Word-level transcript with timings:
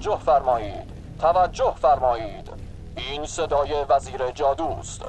توجه 0.00 0.18
فرمایید. 0.18 0.90
توجه 1.20 1.74
فرمایید. 1.76 2.50
این 2.96 3.26
صدای 3.26 3.84
وزیر 3.88 4.30
جادوست 4.30 5.02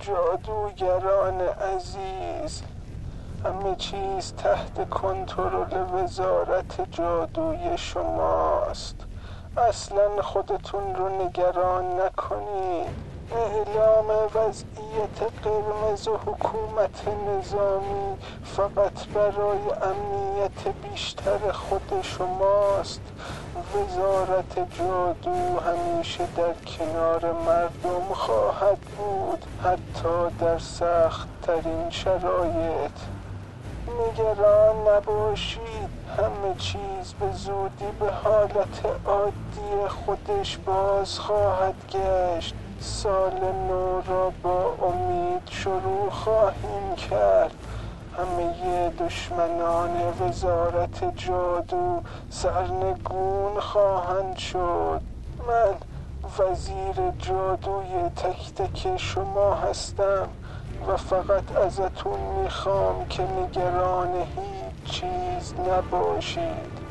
جادوگران 0.00 1.40
عزیز 1.40 2.62
همه 3.44 3.76
چیز 3.76 4.32
تحت 4.32 4.90
کنترل 4.90 5.94
وزارت 5.94 6.90
جادوی 6.90 7.78
شماست. 7.78 8.96
اصلا 9.56 10.22
خودتون 10.22 10.94
رو 10.94 11.08
نگران 11.08 12.00
نکنید. 12.00 13.14
اعلام 13.32 14.10
وضعیت 14.34 15.32
قرمز 15.42 16.08
و 16.08 16.16
حکومت 16.16 17.08
نظامی 17.08 18.16
فقط 18.44 19.06
برای 19.06 19.58
امنیت 19.82 20.68
بیشتر 20.82 21.52
خود 21.52 22.02
شماست. 22.02 23.00
وزارت 23.56 24.58
جادو 24.78 25.60
همیشه 25.60 26.26
در 26.36 26.52
کنار 26.78 27.32
مردم 27.32 28.14
خواهد 28.14 28.78
بود 28.78 29.44
حتی 29.64 30.36
در 30.40 30.58
سخت 30.58 31.28
ترین 31.42 31.90
شرایط. 31.90 32.90
نگران 33.88 34.76
نباشید 34.88 35.88
همه 36.18 36.54
چیز 36.58 37.14
به 37.20 37.32
زودی 37.32 37.90
به 38.00 38.10
حالت 38.10 38.86
عادی 39.06 39.88
خودش 39.88 40.58
باز 40.58 41.18
خواهد 41.18 41.74
گشت. 41.90 42.54
سال 42.80 43.40
نو 43.68 44.02
را 44.06 44.32
با 44.42 44.74
امید 44.82 45.42
شروع 45.50 46.10
خواهیم 46.10 46.94
کرد. 47.10 47.63
همه 48.18 48.90
دشمنان 48.90 49.90
وزارت 50.20 51.16
جادو 51.16 52.00
سرنگون 52.30 53.60
خواهند 53.60 54.36
شد. 54.36 55.00
من 55.48 55.74
وزیر 56.38 57.10
جادوی 57.18 58.08
تک 58.16 58.54
تک 58.54 58.96
شما 58.96 59.54
هستم 59.54 60.28
و 60.88 60.96
فقط 60.96 61.56
ازتون 61.56 62.20
می‌خوام 62.42 63.06
که 63.08 63.22
نگران 63.22 64.14
هیچ 64.14 64.92
چیز 64.92 65.54
نباشید. 65.68 66.83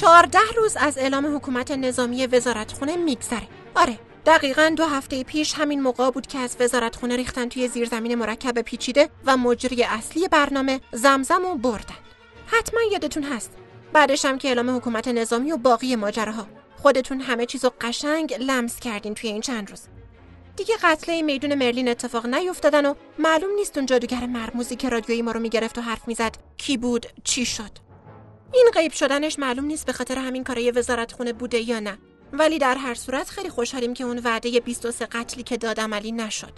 چهارده 0.00 0.38
روز 0.56 0.76
از 0.76 0.98
اعلام 0.98 1.36
حکومت 1.36 1.70
نظامی 1.70 2.26
وزارتخونه 2.26 2.96
میگذره. 2.96 3.48
آره 3.74 3.98
دقیقا 4.26 4.74
دو 4.76 4.84
هفته 4.84 5.24
پیش 5.24 5.54
همین 5.54 5.82
موقع 5.82 6.10
بود 6.10 6.26
که 6.26 6.38
از 6.38 6.56
وزارتخونه 6.60 7.16
ریختن 7.16 7.48
توی 7.48 7.68
زیرزمین 7.68 8.14
مرکب 8.14 8.60
پیچیده 8.60 9.08
و 9.26 9.36
مجری 9.36 9.84
اصلی 9.84 10.28
برنامه 10.28 10.80
زمزم 10.92 11.44
و 11.44 11.54
بردن. 11.54 11.94
حتما 12.46 12.80
یادتون 12.92 13.22
هست. 13.22 13.52
بعدش 13.92 14.24
هم 14.24 14.38
که 14.38 14.48
اعلام 14.48 14.76
حکومت 14.76 15.08
نظامی 15.08 15.52
و 15.52 15.56
باقی 15.56 15.96
ماجراها. 15.96 16.46
خودتون 16.82 17.20
همه 17.20 17.46
چیزو 17.46 17.70
قشنگ 17.80 18.34
لمس 18.34 18.80
کردین 18.80 19.14
توی 19.14 19.30
این 19.30 19.40
چند 19.40 19.70
روز. 19.70 19.80
دیگه 20.56 20.74
قتله 20.82 21.22
میدون 21.22 21.54
مرلین 21.54 21.88
اتفاق 21.88 22.26
نیفتادن 22.26 22.86
و 22.86 22.94
معلوم 23.18 23.50
نیست 23.54 23.76
اون 23.76 23.86
جادوگر 23.86 24.26
مرموزی 24.26 24.76
که 24.76 24.88
رادیویی 24.88 25.22
ما 25.22 25.32
رو 25.32 25.40
می‌گرفت 25.40 25.78
و 25.78 25.80
حرف 25.80 26.08
می‌زد 26.08 26.36
کی 26.56 26.76
بود 26.76 27.06
چی 27.24 27.44
شد. 27.44 27.89
این 28.52 28.70
غیب 28.74 28.92
شدنش 28.92 29.38
معلوم 29.38 29.64
نیست 29.64 29.86
به 29.86 29.92
خاطر 29.92 30.18
همین 30.18 30.44
کارای 30.44 30.70
وزارت 30.70 31.12
خونه 31.12 31.32
بوده 31.32 31.58
یا 31.58 31.80
نه. 31.80 31.98
ولی 32.32 32.58
در 32.58 32.74
هر 32.74 32.94
صورت 32.94 33.30
خیلی 33.30 33.48
خوشحالیم 33.48 33.94
که 33.94 34.04
اون 34.04 34.18
وعده 34.24 34.60
23 34.60 35.06
قتلی 35.06 35.42
که 35.42 35.56
داد 35.56 35.80
عملی 35.80 36.12
نشد. 36.12 36.52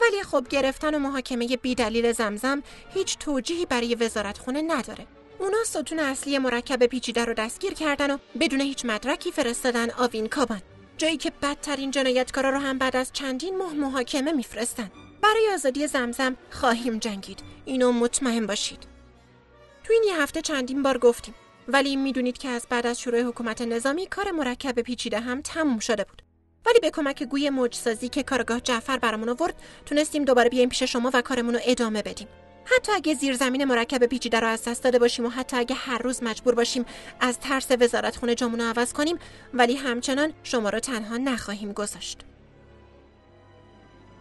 ولی 0.00 0.22
خب 0.22 0.46
گرفتن 0.50 0.94
و 0.94 0.98
محاکمه 0.98 1.56
بی 1.56 1.74
دلیل 1.74 2.12
زمزم 2.12 2.62
هیچ 2.94 3.18
توجیهی 3.18 3.66
برای 3.66 3.94
وزارت 3.94 4.38
خونه 4.38 4.62
نداره. 4.62 5.06
اونا 5.38 5.64
ستون 5.64 5.98
اصلی 5.98 6.38
مرکب 6.38 6.86
پیچیده 6.86 7.24
رو 7.24 7.34
دستگیر 7.34 7.74
کردن 7.74 8.10
و 8.10 8.18
بدون 8.40 8.60
هیچ 8.60 8.84
مدرکی 8.84 9.32
فرستادن 9.32 9.90
آوین 9.90 10.28
کابان 10.28 10.62
جایی 10.98 11.16
که 11.16 11.32
بدترین 11.42 11.90
جنایتکارا 11.90 12.50
رو 12.50 12.58
هم 12.58 12.78
بعد 12.78 12.96
از 12.96 13.10
چندین 13.12 13.58
ماه 13.58 13.72
محاکمه 13.72 14.32
میفرستن. 14.32 14.90
برای 15.22 15.50
آزادی 15.54 15.86
زمزم 15.86 16.36
خواهیم 16.50 16.98
جنگید. 16.98 17.38
اینو 17.64 17.92
مطمئن 17.92 18.46
باشید. 18.46 18.97
تو 19.88 19.94
این 19.94 20.02
یه 20.06 20.22
هفته 20.22 20.42
چندین 20.42 20.82
بار 20.82 20.98
گفتیم. 20.98 21.34
ولی 21.68 21.96
می‌دونید 21.96 22.38
که 22.38 22.48
از 22.48 22.66
بعد 22.70 22.86
از 22.86 23.00
شروع 23.00 23.20
حکومت 23.20 23.62
نظامی 23.62 24.06
کار 24.06 24.30
مرکب 24.30 24.80
پیچیده 24.80 25.20
هم 25.20 25.42
تموم 25.42 25.78
شده 25.78 26.04
بود. 26.04 26.22
ولی 26.66 26.80
به 26.80 26.90
کمک 26.90 27.22
گوی 27.22 27.50
موجسازی 27.50 28.08
که 28.08 28.22
کارگاه 28.22 28.60
جعفر 28.60 28.98
برامون 28.98 29.28
آورد 29.28 29.54
تونستیم 29.86 30.24
دوباره 30.24 30.48
بیایم 30.48 30.68
پیش 30.68 30.82
شما 30.82 31.10
و 31.14 31.22
کارمون 31.22 31.54
رو 31.54 31.60
ادامه 31.64 32.02
بدیم. 32.02 32.28
حتی 32.64 32.92
اگه 32.92 33.14
زیر 33.14 33.36
زمین 33.36 33.64
مرکب 33.64 34.06
پیچیده 34.06 34.40
رو 34.40 34.46
از 34.46 34.64
دست 34.64 34.84
داده 34.84 34.98
باشیم 34.98 35.26
و 35.26 35.28
حتی 35.28 35.56
اگه 35.56 35.74
هر 35.74 35.98
روز 35.98 36.22
مجبور 36.22 36.54
باشیم 36.54 36.84
از 37.20 37.38
ترس 37.38 37.68
وزارت 37.80 38.16
خونه 38.16 38.34
رو 38.34 38.62
عوض 38.62 38.92
کنیم 38.92 39.18
ولی 39.54 39.76
همچنان 39.76 40.32
شما 40.42 40.68
رو 40.68 40.80
تنها 40.80 41.16
نخواهیم 41.16 41.72
گذاشت. 41.72 42.18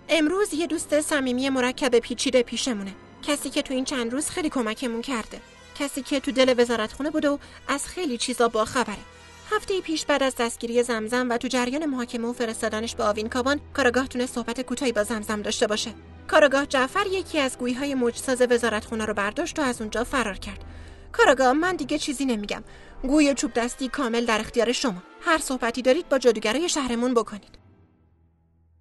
امروز 0.10 0.54
یه 0.54 0.68
دوست 0.68 1.02
صمیمی 1.02 1.50
مرکب 1.50 2.00
پیچیده 2.00 2.44
پیشمونه. 2.44 2.94
کسی 3.24 3.50
که 3.50 3.62
تو 3.62 3.74
این 3.74 3.86
چند 3.86 4.14
روز 4.14 4.30
خیلی 4.30 4.50
کمکمون 4.50 5.02
کرده. 5.02 5.42
کسی 5.80 6.02
که 6.02 6.20
تو 6.20 6.32
دل 6.32 6.54
وزارتخونه 6.58 7.10
بود 7.10 7.26
و 7.26 7.40
از 7.68 7.86
خیلی 7.86 8.18
چیزا 8.18 8.48
با 8.48 8.66
خبره 8.66 9.18
هفته 9.52 9.82
پیش 9.82 10.06
بعد 10.06 10.24
از 10.24 10.36
دستگیری 10.36 10.84
زمزم 10.84 11.30
و 11.30 11.38
تو 11.38 11.48
جریان 11.48 11.86
محاکمه 11.86 12.28
و 12.28 12.34
فرستادنش 12.34 12.96
به 12.96 13.04
آوین 13.04 13.30
کابان 13.30 13.60
کاراگاه 13.74 14.08
تونه 14.08 14.26
صحبت 14.26 14.62
کوتاهی 14.62 14.92
با 14.92 15.04
زمزم 15.04 15.42
داشته 15.42 15.68
باشه. 15.68 15.94
کاراگاه 16.28 16.66
جعفر 16.66 17.06
یکی 17.08 17.40
از 17.40 17.58
گویی 17.58 17.74
های 17.74 17.96
مجساز 17.96 18.42
وزارتخونه 18.42 19.06
رو 19.06 19.14
برداشت 19.14 19.60
و 19.60 19.62
از 19.62 19.82
اونجا 19.82 20.04
فرار 20.04 20.38
کرد. 20.38 20.64
کاراگاه 21.12 21.54
من 21.54 21.76
دیگه 21.76 21.98
چیزی 21.98 22.26
نمیگم. 22.26 22.64
گوی 23.02 23.34
چوب 23.34 23.54
دستی 23.54 23.88
کامل 23.88 24.26
در 24.26 24.40
اختیار 24.40 24.72
شما. 24.72 25.04
هر 25.22 25.38
صحبتی 25.38 25.82
دارید 25.82 26.10
با 26.10 26.18
جادوگرای 26.18 26.70
شهرمون 26.70 27.14
بکنید. 27.14 27.57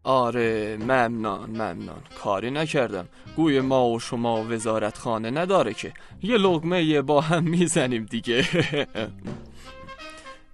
آره 0.06 0.76
ممنان 0.76 1.50
ممنان 1.50 2.02
کاری 2.22 2.50
نکردم. 2.50 3.08
گوی 3.36 3.60
ما 3.60 3.88
و 3.88 4.00
شما 4.00 4.44
وزارت 4.48 4.98
خانه 4.98 5.30
نداره 5.30 5.74
که. 5.74 5.92
یه 6.22 6.36
لغمه 6.36 7.02
با 7.02 7.20
هم 7.20 7.44
می‌زنیم 7.44 8.04
دیگه. 8.04 8.44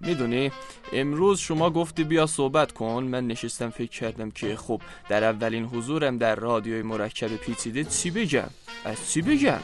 می‌دونی 0.07 0.51
امروز 0.93 1.39
شما 1.39 1.69
گفتی 1.69 2.03
بیا 2.03 2.25
صحبت 2.25 2.71
کن. 2.71 3.03
من 3.03 3.27
نشستم 3.27 3.69
فکر 3.69 3.91
کردم 3.91 4.31
که 4.31 4.55
خب 4.55 4.81
در 5.09 5.23
اولین 5.23 5.65
حضورم 5.65 6.17
در 6.17 6.35
رادیوی 6.35 6.81
مرکب 6.81 7.35
پیچیده 7.35 7.83
چی 7.83 8.11
بگم؟ 8.11 8.49
از 8.85 9.11
چی 9.11 9.21
بگم؟ 9.21 9.59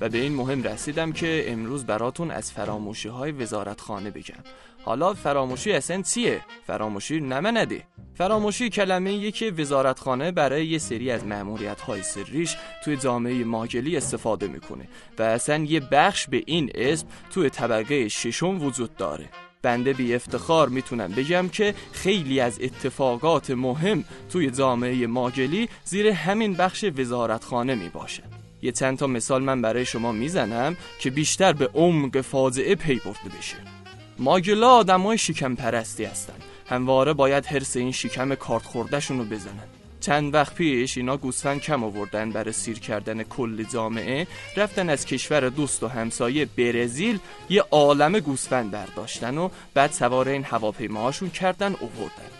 و 0.00 0.08
به 0.08 0.18
این 0.18 0.34
مهم 0.34 0.62
رسیدم 0.62 1.12
که 1.12 1.44
امروز 1.48 1.86
براتون 1.86 2.30
از 2.30 2.52
فراموشی 2.52 3.08
های 3.08 3.32
وزارت 3.32 3.80
خانه 3.80 4.10
بگم. 4.10 4.42
حالا 4.88 5.14
فراموشی 5.14 5.72
اصلا 5.72 6.02
چیه؟ 6.02 6.40
فراموشی 6.66 7.20
نده. 7.20 7.82
فراموشی 8.14 8.70
کلمه 8.70 9.12
یه 9.12 9.30
که 9.30 9.50
وزارتخانه 9.50 10.32
برای 10.32 10.66
یه 10.66 10.78
سری 10.78 11.10
از 11.10 11.24
معمولیت 11.24 11.80
های 11.80 12.02
سریش 12.02 12.56
توی 12.84 12.96
جامعه 12.96 13.44
ماگلی 13.44 13.96
استفاده 13.96 14.46
می‌کنه 14.46 14.88
و 15.18 15.22
اصلا 15.22 15.64
یه 15.64 15.80
بخش 15.80 16.28
به 16.28 16.42
این 16.46 16.70
اسم 16.74 17.06
توی 17.30 17.50
طبقه 17.50 18.08
ششم 18.08 18.62
وجود 18.62 18.96
داره. 18.96 19.28
بنده 19.62 19.92
بی 19.92 20.14
افتخار 20.14 20.68
می‌تونم 20.68 21.08
بگم 21.08 21.48
که 21.48 21.74
خیلی 21.92 22.40
از 22.40 22.58
اتفاقات 22.60 23.50
مهم 23.50 24.04
توی 24.30 24.50
جامعه 24.50 25.06
ماگلی 25.06 25.68
زیر 25.84 26.06
همین 26.06 26.54
بخش 26.54 26.84
وزارتخانه 26.96 27.74
می 27.74 27.88
باشه 27.88 28.22
یه 28.62 28.72
چند 28.72 28.98
تا 28.98 29.06
مثال 29.06 29.42
من 29.42 29.62
برای 29.62 29.84
شما 29.84 30.12
می‌زنم 30.12 30.76
که 31.00 31.10
بیشتر 31.10 31.52
به 31.52 31.66
عمق 31.74 32.20
فاجعه 32.20 32.74
پی 32.74 32.94
برده 33.04 33.38
بشه. 33.38 33.77
ماگلا 34.18 34.70
آدمای 34.70 35.18
شکم 35.18 35.54
پرستی 35.54 36.04
هستن. 36.04 36.34
همواره 36.66 37.12
باید 37.12 37.46
حرس 37.46 37.76
این 37.76 37.92
شکم 37.92 38.34
کارت 38.34 38.62
خوردهشون 38.62 39.18
رو 39.18 39.24
بزنن. 39.24 39.68
چند 40.00 40.34
وقت 40.34 40.54
پیش 40.54 40.96
اینا 40.96 41.16
گوسفند 41.16 41.60
کم 41.60 41.84
آوردن 41.84 42.30
برای 42.30 42.52
سیر 42.52 42.78
کردن 42.78 43.22
کل 43.22 43.62
جامعه 43.62 44.26
رفتن 44.56 44.90
از 44.90 45.06
کشور 45.06 45.48
دوست 45.48 45.82
و 45.82 45.88
همسایه 45.88 46.44
برزیل 46.44 47.18
یه 47.50 47.64
عالم 47.70 48.18
گوسفند 48.18 48.70
برداشتن 48.70 49.38
و 49.38 49.48
بعد 49.74 49.92
سوار 49.92 50.28
این 50.28 50.44
هواپیماهاشون 50.44 51.30
کردن 51.30 51.74
اووردن. 51.80 52.30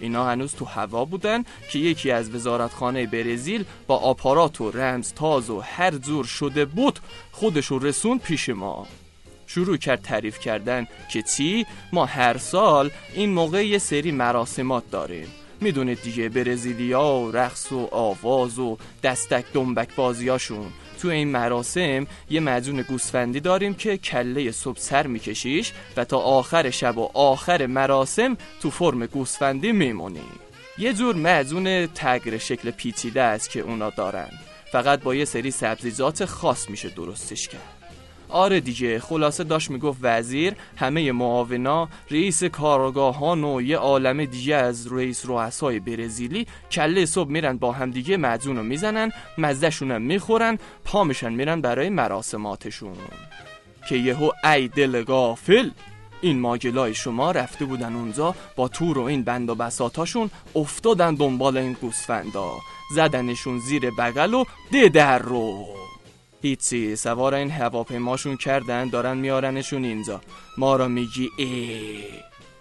اینا 0.00 0.26
هنوز 0.26 0.54
تو 0.54 0.64
هوا 0.64 1.04
بودن 1.04 1.44
که 1.70 1.78
یکی 1.78 2.10
از 2.10 2.34
وزارتخانه 2.34 3.06
برزیل 3.06 3.64
با 3.86 3.96
آپارات 3.96 4.60
و 4.60 4.70
رمز 4.70 5.12
تاز 5.12 5.50
و 5.50 5.60
هر 5.60 5.90
جور 5.90 6.24
شده 6.24 6.64
بود 6.64 6.98
خودشو 7.32 7.78
رسوند 7.78 8.20
پیش 8.20 8.48
ما. 8.48 8.86
شروع 9.48 9.76
کرد 9.76 10.02
تعریف 10.02 10.38
کردن 10.38 10.86
که 11.12 11.22
چی؟ 11.22 11.66
ما 11.92 12.06
هر 12.06 12.38
سال 12.38 12.90
این 13.14 13.30
موقع 13.30 13.66
یه 13.66 13.78
سری 13.78 14.12
مراسمات 14.12 14.90
داریم. 14.90 15.28
می‌دونید 15.60 16.02
دیگه 16.02 16.28
برزیلیا 16.28 17.04
و 17.04 17.32
رقص 17.32 17.72
و 17.72 17.88
آواز 17.92 18.58
و 18.58 18.78
دستک 19.02 19.44
دنبک 19.52 19.94
بازیاشون 19.96 20.66
تو 21.02 21.08
این 21.08 21.28
مراسم 21.28 22.06
یه 22.30 22.40
مدون 22.40 22.82
گوسفندی 22.82 23.40
داریم 23.40 23.74
که 23.74 23.96
کله 23.96 24.50
صبح 24.50 24.78
سر 24.78 25.06
میکشیش 25.06 25.72
و 25.96 26.04
تا 26.04 26.18
آخر 26.18 26.70
شب 26.70 26.98
و 26.98 27.10
آخر 27.14 27.66
مراسم 27.66 28.36
تو 28.60 28.70
فرم 28.70 29.06
گوسفندی 29.06 29.72
میمونی. 29.72 30.20
یه 30.78 30.92
جور 30.92 31.16
مدون 31.16 31.86
تگر 31.86 32.38
شکل 32.38 32.70
پیچیده 32.70 33.22
است 33.22 33.50
که 33.50 33.60
اونا 33.60 33.90
دارن. 33.90 34.30
فقط 34.72 35.02
با 35.02 35.14
یه 35.14 35.24
سری 35.24 35.50
سبزیجات 35.50 36.24
خاص 36.24 36.70
میشه 36.70 36.88
درستش 36.88 37.48
کرد. 37.48 37.77
آره 38.28 38.60
دیگه 38.60 39.00
خلاصه 39.00 39.44
داشت 39.44 39.70
می‌گفت 39.70 39.98
وزیر 40.02 40.54
همه 40.76 41.12
معاونا 41.12 41.88
رئیس 42.10 42.44
کارگاهان 42.44 43.44
و 43.44 43.62
یه 43.62 43.76
عالم 43.76 44.24
دیگه 44.24 44.54
از 44.54 44.92
رئیس 44.92 45.26
رؤسای 45.26 45.80
برزیلی 45.80 46.46
کله 46.72 47.06
صبح 47.06 47.30
میرن 47.30 47.56
با 47.56 47.72
هم 47.72 47.90
دیگه 47.90 48.16
رو 48.44 48.62
می‌زنن 48.62 49.10
مزدشونم 49.38 50.02
می‌خورن 50.02 50.58
پا 50.84 51.04
میشن 51.04 51.32
میرن 51.32 51.60
برای 51.60 51.88
مراسماتشون. 51.88 52.96
که 53.88 53.96
یهو 53.96 54.30
ای 54.44 54.68
دل 54.68 55.02
غافل! 55.02 55.70
این 56.20 56.40
ماجلای 56.40 56.94
شما 56.94 57.30
رفته 57.30 57.64
بودن 57.64 57.94
اونجا 57.94 58.34
با 58.56 58.68
تور 58.68 58.98
و 58.98 59.02
این 59.02 59.22
بند 59.22 59.50
و 59.50 59.54
بساتاشون 59.54 60.30
افتادن 60.56 61.14
دنبال 61.14 61.56
این 61.56 61.72
گوسفندا. 61.72 62.52
زدنشون 62.94 63.58
زیر 63.58 63.90
بغل 63.90 64.34
و 64.34 64.44
ده 64.72 64.88
در 64.88 65.18
رو. 65.18 65.66
هیچی 66.42 66.96
سوار 66.96 67.34
این 67.34 67.50
هواپیماشون 67.50 68.36
کردن 68.36 68.88
دارن 68.88 69.16
میارنشون 69.16 69.84
اینجا. 69.84 70.20
ما 70.58 70.76
را 70.76 70.88
میگی 70.88 71.30
ای 71.38 71.80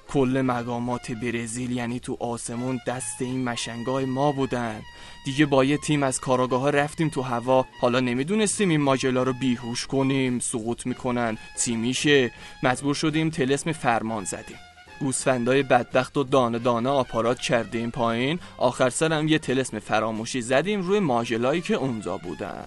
کل 0.09 0.41
مقامات 0.45 1.11
برزیل 1.11 1.71
یعنی 1.71 1.99
تو 1.99 2.17
آسمون 2.19 2.79
دست 2.87 3.21
این 3.21 3.43
مشنگای 3.43 4.05
ما 4.05 4.31
بودن. 4.31 4.81
دیگه 5.25 5.45
با 5.45 5.63
یه 5.63 5.77
تیم 5.77 6.03
از 6.03 6.19
کاراگاه 6.19 6.61
ها 6.61 6.69
رفتیم 6.69 7.09
تو 7.09 7.21
هوا. 7.21 7.65
حالا 7.81 7.99
نمی‌دونستیم 7.99 8.69
این 8.69 8.81
ماجلا 8.81 9.23
رو 9.23 9.33
بیهوش 9.33 9.87
کنیم 9.87 10.39
سقوط 10.39 10.85
می‌کنن. 10.85 11.37
چی 11.63 11.75
میشه؟ 11.75 12.31
مجبور 12.63 12.95
شدیم 12.95 13.29
تلسم 13.29 13.71
فرمان 13.71 14.23
زدیم. 14.23 14.57
گوسفندای 14.99 15.63
بدبخت 15.63 16.17
و 16.17 16.23
دانه 16.23 16.59
دانه 16.59 16.89
آپارات 16.89 17.39
کردیم 17.39 17.91
پایین. 17.91 18.39
آخر 18.57 18.89
سرم 18.89 19.27
یه 19.27 19.39
تلسم 19.39 19.79
فراموشی 19.79 20.41
زدیم 20.41 20.81
روی 20.81 20.99
ماجلایی 20.99 21.61
که 21.61 21.73
اونجا 21.73 22.17
بودن. 22.17 22.65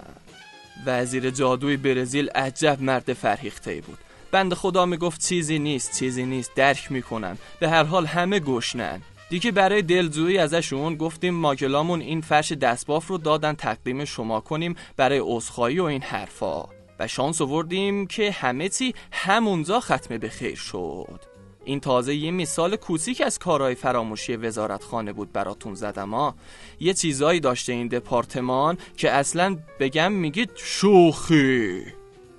وزیر 0.86 1.30
جادوی 1.30 1.76
برزیل 1.76 2.28
عجب 2.28 2.82
مرد 2.82 3.12
فرهیخته 3.12 3.80
بود. 3.80 3.98
بند 4.32 4.54
خدا 4.54 4.86
می‌گفت 4.86 5.20
چیزی 5.20 5.58
نیست 5.58 5.98
چیزی 5.98 6.24
نیست 6.24 6.54
درک 6.54 6.92
می‌کنن. 6.92 7.38
به 7.60 7.68
هر 7.68 7.84
حال 7.84 8.06
همه 8.06 8.40
گشنن. 8.40 9.02
دیگه 9.30 9.50
برای 9.50 9.82
دلجویی 9.82 10.38
ازشون 10.38 10.96
گفتیم 10.96 11.34
ماگلامون 11.34 12.00
این 12.00 12.20
فرش 12.20 12.52
دستباف 12.52 13.06
رو 13.06 13.18
دادن 13.18 13.52
تقدیم 13.52 14.04
شما 14.04 14.40
کنیم 14.40 14.76
برای 14.96 15.20
عذرخواهی 15.24 15.78
و 15.78 15.84
این 15.84 16.02
حرفا. 16.02 16.64
و 16.98 17.08
شانس 17.08 17.40
آوردیم 17.40 18.06
که 18.06 18.30
همه 18.30 18.68
چی 18.68 18.94
همونجا 19.12 19.80
ختم 19.80 20.18
به 20.18 20.28
خیر 20.28 20.56
شد. 20.56 21.20
این 21.70 21.80
تازه 21.80 22.14
یه 22.14 22.30
مثال 22.30 22.76
کوچیک 22.76 23.20
از 23.20 23.38
کارهای 23.38 23.74
فراموشی 23.74 24.36
وزارتخانه 24.36 25.12
بود 25.12 25.32
براتون 25.32 25.74
زدم 25.74 26.10
ها 26.10 26.34
یه 26.80 26.94
چیزایی 26.94 27.40
داشته 27.40 27.72
این 27.72 27.88
دپارتمان 27.88 28.78
که 28.96 29.10
اصلا 29.10 29.58
بگم 29.80 30.12
میگید 30.12 30.50
شوخی. 30.54 31.82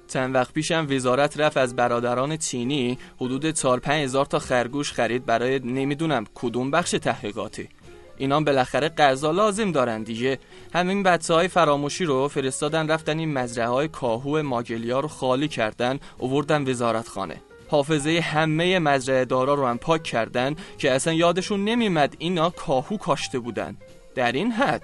چند 0.07 0.36
وقت 0.36 0.54
پیشم 0.54 0.88
وزارت 0.89 1.39
رفت 1.39 1.57
از 1.57 1.75
برادران 1.75 2.38
چینی 2.38 2.98
حدود 3.18 3.51
4 3.51 3.81
هزار 3.86 4.25
تا 4.25 4.39
خرگوش 4.39 4.94
خرید 4.94 5.25
برای 5.25 5.60
نمی‌دونم 5.60 6.25
کدوم 6.36 6.72
بخش 6.72 6.92
تحقیقاتی. 6.92 7.69
اینا 8.18 8.42
بالاخره 8.42 8.89
غذا 8.89 9.31
لازم 9.31 9.72
دارن 9.72 10.04
دیگه. 10.04 10.39
همین 10.74 11.04
بچه 11.04 11.33
های 11.33 11.48
فراموشی 11.48 12.06
رو 12.06 12.28
فرستادن 12.28 12.88
رفتن 12.88 13.19
این 13.19 13.33
مزرعه 13.33 13.68
های 13.68 13.88
کاهو 13.88 14.44
ماگلیا 14.44 15.00
رو 15.00 15.07
خالی 15.07 15.48
کردن 15.48 16.00
اووردن 16.18 16.69
وزارتخانه. 16.69 17.42
حافظه 17.71 18.19
همه 18.19 18.79
مزرعه 18.79 19.25
دارا 19.25 19.53
رو 19.53 19.65
هم 19.65 19.77
پاک 19.77 20.03
کردن 20.03 20.56
که 20.77 20.91
اصلا 20.91 21.13
یادشون 21.13 21.65
نمیمد 21.65 22.15
اینا 22.19 22.50
کاهو 22.50 22.97
کاشته 22.97 23.39
بودن. 23.39 23.77
در 24.15 24.31
این 24.31 24.51
حد. 24.51 24.81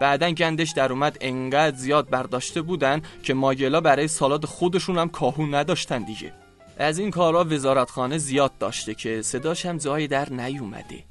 بعدا 0.00 0.30
گندش 0.30 0.70
در 0.70 0.92
اومد 0.92 1.18
انقدر 1.20 1.76
زیاد 1.76 2.10
برداشته 2.10 2.62
بودن 2.62 3.02
که 3.22 3.34
ماگلا 3.34 3.80
برای 3.80 4.08
سالاد 4.08 4.44
خودشون 4.44 4.98
هم 4.98 5.08
کاهو 5.08 5.46
نداشتن 5.46 6.02
دیگه. 6.02 6.32
از 6.78 6.98
این 6.98 7.10
کارا 7.10 7.44
وزارتخانه 7.44 8.18
زیاد 8.18 8.58
داشته 8.58 8.94
که 8.94 9.22
صداش 9.22 9.66
هم 9.66 9.78
جایی 9.78 10.08
در 10.08 10.32
نیومده. 10.32 11.04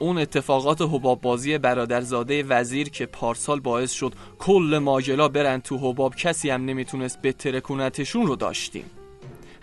اون 0.00 0.18
اتفاقات 0.18 0.82
حباب 0.82 1.20
بازی 1.20 1.58
برادرزاده 1.58 2.42
وزیر 2.42 2.88
که 2.90 3.06
پارسال 3.06 3.60
باعث 3.60 3.92
شد 3.92 4.12
کل 4.38 4.80
ماجلا 4.82 5.28
برن 5.28 5.60
تو 5.60 5.78
حباب 5.78 6.14
کسی 6.14 6.50
هم 6.50 6.64
نمی‌تونست 6.64 7.22
بتره 7.22 7.60
کنتشون 7.60 8.26
رو 8.26 8.36
داشتیم. 8.36 8.84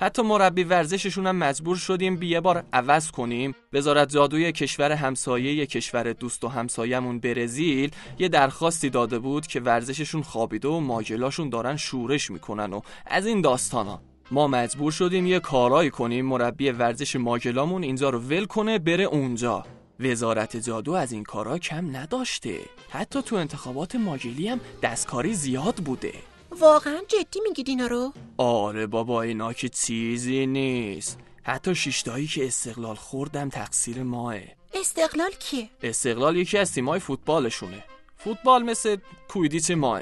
حتی 0.02 0.22
مربی 0.22 0.64
ورزششون 0.64 1.28
هم 1.28 1.36
مجبور 1.36 1.76
شدیم 1.76 2.16
بیه 2.16 2.40
بار 2.40 2.64
عوض 2.74 3.12
کنیم. 3.12 3.56
وزارت 3.74 4.10
جادوی 4.10 4.52
کشور 4.52 4.92
همسایه 4.92 5.66
کشور 5.66 6.14
دوست 6.14 6.44
و 6.44 6.48
همسایهمون 6.48 7.20
برزیل 7.20 7.92
یه 8.20 8.30
درخواستی 8.30 8.90
داده 8.90 9.20
بود 9.20 9.48
که 9.48 9.60
ورزششون 9.60 10.22
خوابیده 10.22 10.68
و 10.68 10.80
ماجلاشون 10.80 11.50
دارن 11.50 11.78
شورش 11.78 12.32
می‌کنن 12.32 12.74
و 12.74 12.82
از 13.06 13.26
این 13.26 13.42
داستانا. 13.42 14.02
ما 14.32 14.48
مجبور 14.48 14.92
شدیم 14.92 15.26
یه 15.26 15.40
کارایی 15.40 15.90
کنیم 15.90 16.26
مربی 16.26 16.70
ورزش 16.70 17.16
ماجلامون 17.16 17.84
اینجا 17.84 18.10
رو 18.10 18.20
ول 18.20 18.46
کنه 18.46 18.80
بره 18.80 19.04
اونجا. 19.04 19.66
وزارت 20.00 20.58
جادو 20.58 20.92
از 20.92 21.12
این 21.12 21.24
کارا 21.24 21.58
کم 21.58 21.98
نداشته. 21.98 22.60
حتی 22.90 23.22
تو 23.22 23.36
انتخابات 23.36 23.96
ماجلی 23.96 24.48
هم 24.48 24.60
دستکاری 24.84 25.34
زیاد 25.34 25.76
بوده. 25.76 26.14
واقعا 26.52 27.00
جدی 27.08 27.40
میگید 27.48 27.70
اینا 27.70 27.88
رو؟ 27.88 28.14
آره 28.38 28.88
بابا 28.88 29.22
اینا 29.22 29.54
که 29.54 29.70
چیزی 29.70 30.46
نیست. 30.46 31.20
حتی 31.44 31.76
شیشتایی 31.76 32.28
که 32.28 32.48
استقلال 32.48 32.96
خوردم 32.96 33.50
تقصیر 33.50 34.04
ماه 34.04 34.36
استقلال 34.74 35.32
کیه؟ 35.32 35.70
استقلال 35.84 36.38
یکی 36.38 36.58
از 36.58 36.74
تیمای 36.74 37.00
فوتبالشونه. 37.00 37.84
فوتبال 38.18 38.64
مثل 38.64 38.98
کویدیچ 39.30 39.72
ماه 39.72 40.02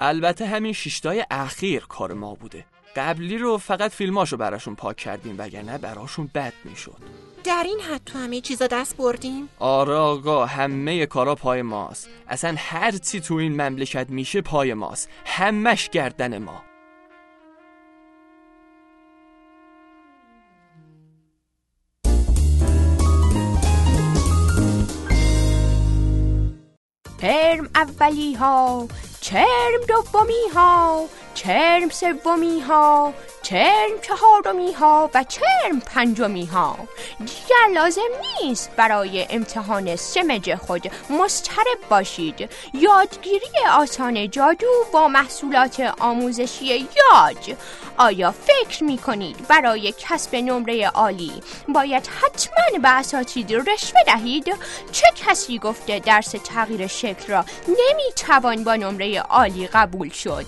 البته 0.00 0.46
همین 0.46 0.72
شیشتای 0.72 1.24
اخیر 1.30 1.80
کار 1.80 2.12
ما 2.12 2.34
بوده. 2.34 2.66
قبلی 2.96 3.38
رو 3.38 3.58
فقط 3.58 3.90
فیلماشو 3.90 4.36
براشون 4.36 4.74
پاک 4.74 4.96
کردیم 4.96 5.34
وگرنه 5.38 5.78
براشون 5.78 6.30
بد 6.34 6.52
می‌شد. 6.64 6.96
در 7.44 7.62
این 7.66 7.80
حد 7.80 8.00
تو 8.06 8.18
همه 8.18 8.40
چیزا 8.40 8.66
دست 8.66 8.96
بردیم؟ 8.96 9.48
آره 9.58 9.94
آقا 9.94 10.46
همه 10.46 11.06
کارا 11.06 11.34
پای 11.34 11.62
ماست. 11.62 12.08
اصلا 12.28 12.54
هر 12.58 12.90
چی 12.90 13.20
تو 13.20 13.34
این 13.34 13.52
مملکت 13.52 14.10
میشه 14.10 14.40
پای 14.40 14.74
ماست. 14.74 15.08
همش 15.26 15.88
گردن 15.88 16.38
ما. 16.38 16.62
ترم 27.18 27.70
اولی 27.74 28.34
ها 28.34 28.88
چرم 29.20 29.80
دومی 29.88 30.32
ها 30.54 31.04
چرم 31.34 31.88
سومی 31.88 32.60
ها 32.60 33.14
چرم 33.44 34.00
چهارمی 34.02 34.72
ها 34.72 35.10
و 35.14 35.24
چرم 35.24 35.80
پنجمی 35.86 36.46
ها 36.46 36.78
دیگر 37.18 37.74
لازم 37.74 38.00
نیست 38.42 38.70
برای 38.76 39.26
امتحان 39.30 39.96
سمج 39.96 40.54
خود 40.54 40.90
مسترب 41.10 41.78
باشید. 41.90 42.50
یادگیری 42.74 43.46
آسان 43.72 44.30
جادو 44.30 44.66
با 44.92 45.08
محصولات 45.08 45.80
آموزشی 46.00 46.66
یاج 46.66 47.56
آیا 47.96 48.30
فکر 48.30 48.84
می 48.84 48.98
کنید 48.98 49.48
برای 49.48 49.94
کسب 49.98 50.34
نمره 50.34 50.88
عالی 50.88 51.32
باید 51.68 52.06
حتما 52.06 52.78
به 52.82 52.88
اساتید 52.88 53.52
رشوه 53.52 54.02
دهید 54.06 54.54
چه 54.92 55.06
کسی 55.16 55.58
گفته 55.58 55.98
درس 55.98 56.34
تغییر 56.44 56.86
شکل 56.86 57.32
را 57.32 57.44
نمی 57.68 58.12
توان 58.16 58.64
با 58.64 58.76
نمره 58.76 59.20
عالی 59.20 59.66
قبول 59.66 60.08
شد؟ 60.08 60.46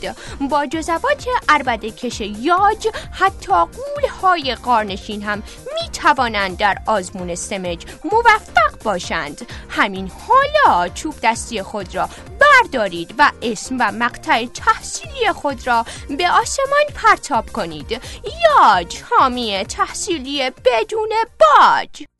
با 0.50 0.66
جزوات 0.66 1.26
عربده 1.48 1.90
کش 1.90 2.20
یاج 2.20 2.85
حتی 3.12 3.52
قول 3.52 4.08
های 4.22 4.54
قارنشین 4.54 5.22
هم 5.22 5.42
می 5.74 5.88
توانند 5.92 6.56
در 6.56 6.78
آزمون 6.86 7.34
سمج 7.34 7.86
موفق 8.04 8.82
باشند. 8.84 9.46
همین 9.68 10.10
حالا 10.28 10.88
چوب 10.88 11.14
دستی 11.22 11.62
خود 11.62 11.94
را 11.94 12.08
بردارید 12.40 13.14
و 13.18 13.32
اسم 13.42 13.76
و 13.78 13.92
مقطع 13.92 14.46
تحصیلی 14.46 15.32
خود 15.34 15.66
را 15.66 15.86
به 16.18 16.30
آسمان 16.30 16.86
پرتاب 16.94 17.52
کنید. 17.52 18.00
یاج 18.24 19.02
حامی 19.10 19.64
تحصیلی 19.64 20.50
بدون 20.50 21.10
باج. 21.40 22.15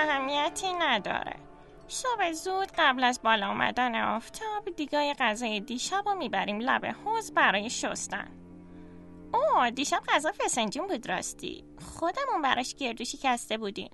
اهمیتی 0.00 0.72
نداره. 0.72 1.36
صبح 1.88 2.32
زود 2.32 2.72
قبل 2.78 3.04
از 3.04 3.22
بالا 3.22 3.46
آمدن 3.48 4.02
آفتاب 4.02 4.76
دیگای 4.76 5.14
غذای 5.18 5.60
دیشب 5.60 6.02
رو 6.06 6.14
می‌بریم 6.14 6.60
لب 6.60 6.86
حوز 6.86 7.34
برای 7.34 7.70
شستن. 7.70 8.28
اوه 9.34 9.70
دیشب 9.70 10.02
غذا 10.08 10.32
فسنجون 10.38 10.86
بود 10.86 11.08
راستی. 11.08 11.64
خودمون 11.98 12.42
براش 12.42 12.74
گردو 12.74 13.04
شکسته 13.04 13.58
بودیم. 13.58 13.90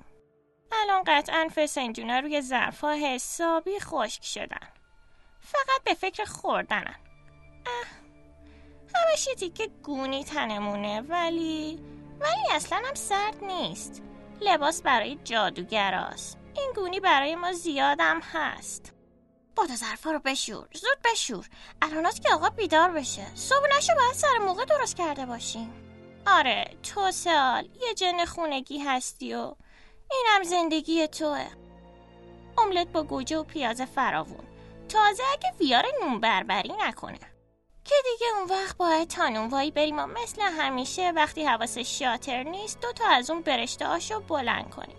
الان 0.72 1.02
قطعا 1.06 1.48
فسنجونا 1.56 2.18
روی 2.18 2.40
ظرفا 2.40 2.92
حسابی 2.92 3.80
خشک 3.80 4.25
شدن. 4.25 4.68
فقط 5.40 5.84
به 5.84 5.94
فکر 5.94 6.25
خوردنن. 6.25 6.96
همش 8.94 9.26
یه 9.26 9.34
تیکه 9.34 9.66
گونی 9.82 10.25
تنمونه 10.25 11.00
ولی 11.00 11.78
ولی 12.20 12.52
اصلا 12.52 12.82
هم 12.84 12.94
سرد 12.94 13.44
نیست. 13.44 14.02
لباس 14.40 14.82
برای 14.82 15.18
جادوگراست. 15.24 16.38
این 16.56 16.72
گونی 16.74 17.00
برای 17.00 17.36
ما 17.36 17.52
زیادم 17.52 18.20
هست. 18.32 18.92
بادو 19.56 19.74
ظرفا 19.74 20.10
رو 20.10 20.18
بشور 20.18 20.68
زود 20.72 20.98
بشور. 21.12 21.48
الانات 21.82 22.22
که 22.22 22.34
آقا 22.34 22.50
بیدار 22.50 22.90
بشه. 22.90 23.34
صبح 23.34 23.66
نشو 23.76 23.94
باید 23.94 24.14
سر 24.14 24.38
موقع 24.38 24.64
درست 24.64 24.96
کرده 24.96 25.26
باشیم. 25.26 25.72
آره 26.26 26.64
تو 26.82 27.10
سال 27.10 27.64
یه 27.64 27.94
جن 27.94 28.24
خونگی 28.24 28.78
هستی 28.78 29.34
و 29.34 29.54
اینم 30.10 30.42
زندگی 30.42 31.08
توه. 31.08 31.46
املت 32.58 32.88
با 32.88 33.02
گوجه 33.02 33.36
و 33.36 33.42
پیاز 33.42 33.80
فراوون. 33.80 34.44
تازه 34.88 35.22
اگه 35.32 35.52
ویار 35.60 35.84
نون 36.02 36.20
بربری 36.20 36.72
نکنه. 36.80 37.35
که 37.86 37.94
دیگه 38.04 38.26
اون 38.38 38.48
وقت 38.50 38.76
باید 38.76 39.08
تانونوایی 39.08 39.70
بریم 39.70 39.98
و 39.98 40.06
مثل 40.06 40.42
همیشه 40.42 41.10
وقتی 41.10 41.44
حواسش 41.44 41.98
شاتر 41.98 42.42
نیست 42.42 42.80
دو 42.80 42.92
تا 42.92 43.08
از 43.08 43.30
اون 43.30 43.42
برشته 43.42 43.86
هاشو 43.86 44.20
بلند 44.20 44.70
کنیم. 44.70 44.96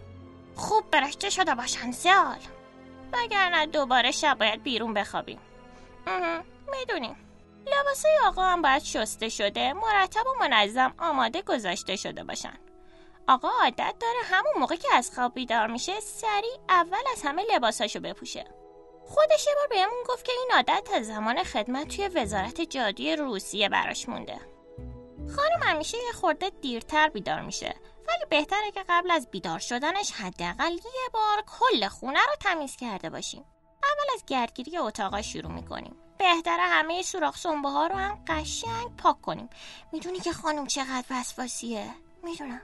خوب 0.55 0.91
برشته 0.91 1.29
شده 1.29 1.55
باشن 1.55 1.91
زیال 1.91 2.39
وگرنه 3.13 3.65
دوباره 3.65 4.11
شب 4.11 4.37
باید 4.39 4.63
بیرون 4.63 4.93
بخوابیم. 4.93 5.39
می‌دونیم. 6.71 7.15
لباسای 7.65 8.17
آقا 8.25 8.43
هم 8.43 8.61
باید 8.61 8.83
شسته 8.83 9.29
شده 9.29 9.73
مرتب 9.73 10.27
و 10.27 10.33
منظم 10.39 10.93
آماده 10.99 11.41
گذاشته 11.41 11.95
شده 11.95 12.23
باشن. 12.23 12.57
آقا 13.27 13.49
عادت 13.61 13.95
داره 13.99 14.19
همون 14.23 14.53
موقع 14.59 14.75
که 14.75 14.87
از 14.93 15.11
خواب 15.15 15.33
بیدار 15.33 15.67
میشه 15.67 15.99
سریع 15.99 16.57
اول 16.69 17.03
از 17.11 17.21
همه 17.23 17.43
لباساشو 17.55 17.99
بپوشه. 17.99 18.45
خودش 19.07 19.47
یه 19.47 19.55
بار 19.55 19.67
بهمون 19.67 20.03
گفت 20.07 20.25
که 20.25 20.31
این 20.31 20.51
عادت 20.55 20.89
از 20.93 21.07
زمان 21.07 21.43
خدمت 21.43 21.95
توی 21.95 22.07
وزارت 22.07 22.61
جادوی 22.61 23.15
روسیه 23.15 23.69
براش 23.69 24.09
مونده. 24.09 24.39
خانم 25.35 25.63
همیشه 25.63 25.97
یه 25.97 26.11
خورده 26.11 26.49
دیرتر 26.49 27.09
بیدار 27.09 27.41
میشه 27.41 27.75
ولی 28.07 28.25
بهتره 28.29 28.71
که 28.71 28.85
قبل 28.89 29.11
از 29.11 29.31
بیدار 29.31 29.59
شدنش 29.59 30.11
حداقل 30.11 30.71
یه 30.71 31.09
بار 31.13 31.43
کل 31.59 31.87
خونه 31.87 32.19
رو 32.19 32.35
تمیز 32.39 32.75
کرده 32.75 33.09
باشیم. 33.09 33.45
اول 33.83 34.13
از 34.13 34.25
گردگیری 34.25 34.77
اتاقا 34.77 35.21
شروع 35.21 35.51
می‌کنیم. 35.51 35.95
بهتره 36.17 36.61
همه 36.61 37.01
سوراخ 37.01 37.37
سنبه 37.37 37.69
ها 37.69 37.87
رو 37.87 37.95
هم 37.95 38.23
قشنگ 38.27 38.95
پاک 38.97 39.21
کنیم. 39.21 39.49
می‌دونی 39.91 40.19
که 40.19 40.33
خانم 40.33 40.67
چقدر 40.67 41.05
وسواسیه؟ 41.09 41.93
می‌دونم. 42.23 42.61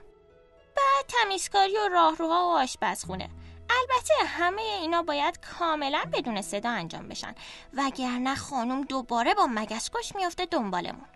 بعد 0.76 1.06
تمیزکاری 1.08 1.76
و 1.76 1.88
راهروها 1.88 2.48
و 2.48 2.58
آشپزخونه. 2.58 3.30
البته 3.70 4.14
همه 4.26 4.62
اینا 4.62 5.02
باید 5.02 5.40
کاملا 5.40 6.04
بدون 6.12 6.42
صدا 6.42 6.70
انجام 6.70 7.08
بشن. 7.08 7.34
وگرنه 7.74 8.34
خانم 8.34 8.84
دوباره 8.84 9.34
با 9.34 9.46
مگس 9.50 9.90
کش 9.94 10.16
میافته 10.16 10.46
دنبالمون. 10.46 11.06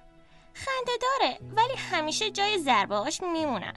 خنده 0.55 0.93
داره 1.02 1.38
ولی 1.57 1.75
همیشه 1.90 2.31
جای 2.31 2.59
ضربه 2.59 3.11
میمونن. 3.33 3.75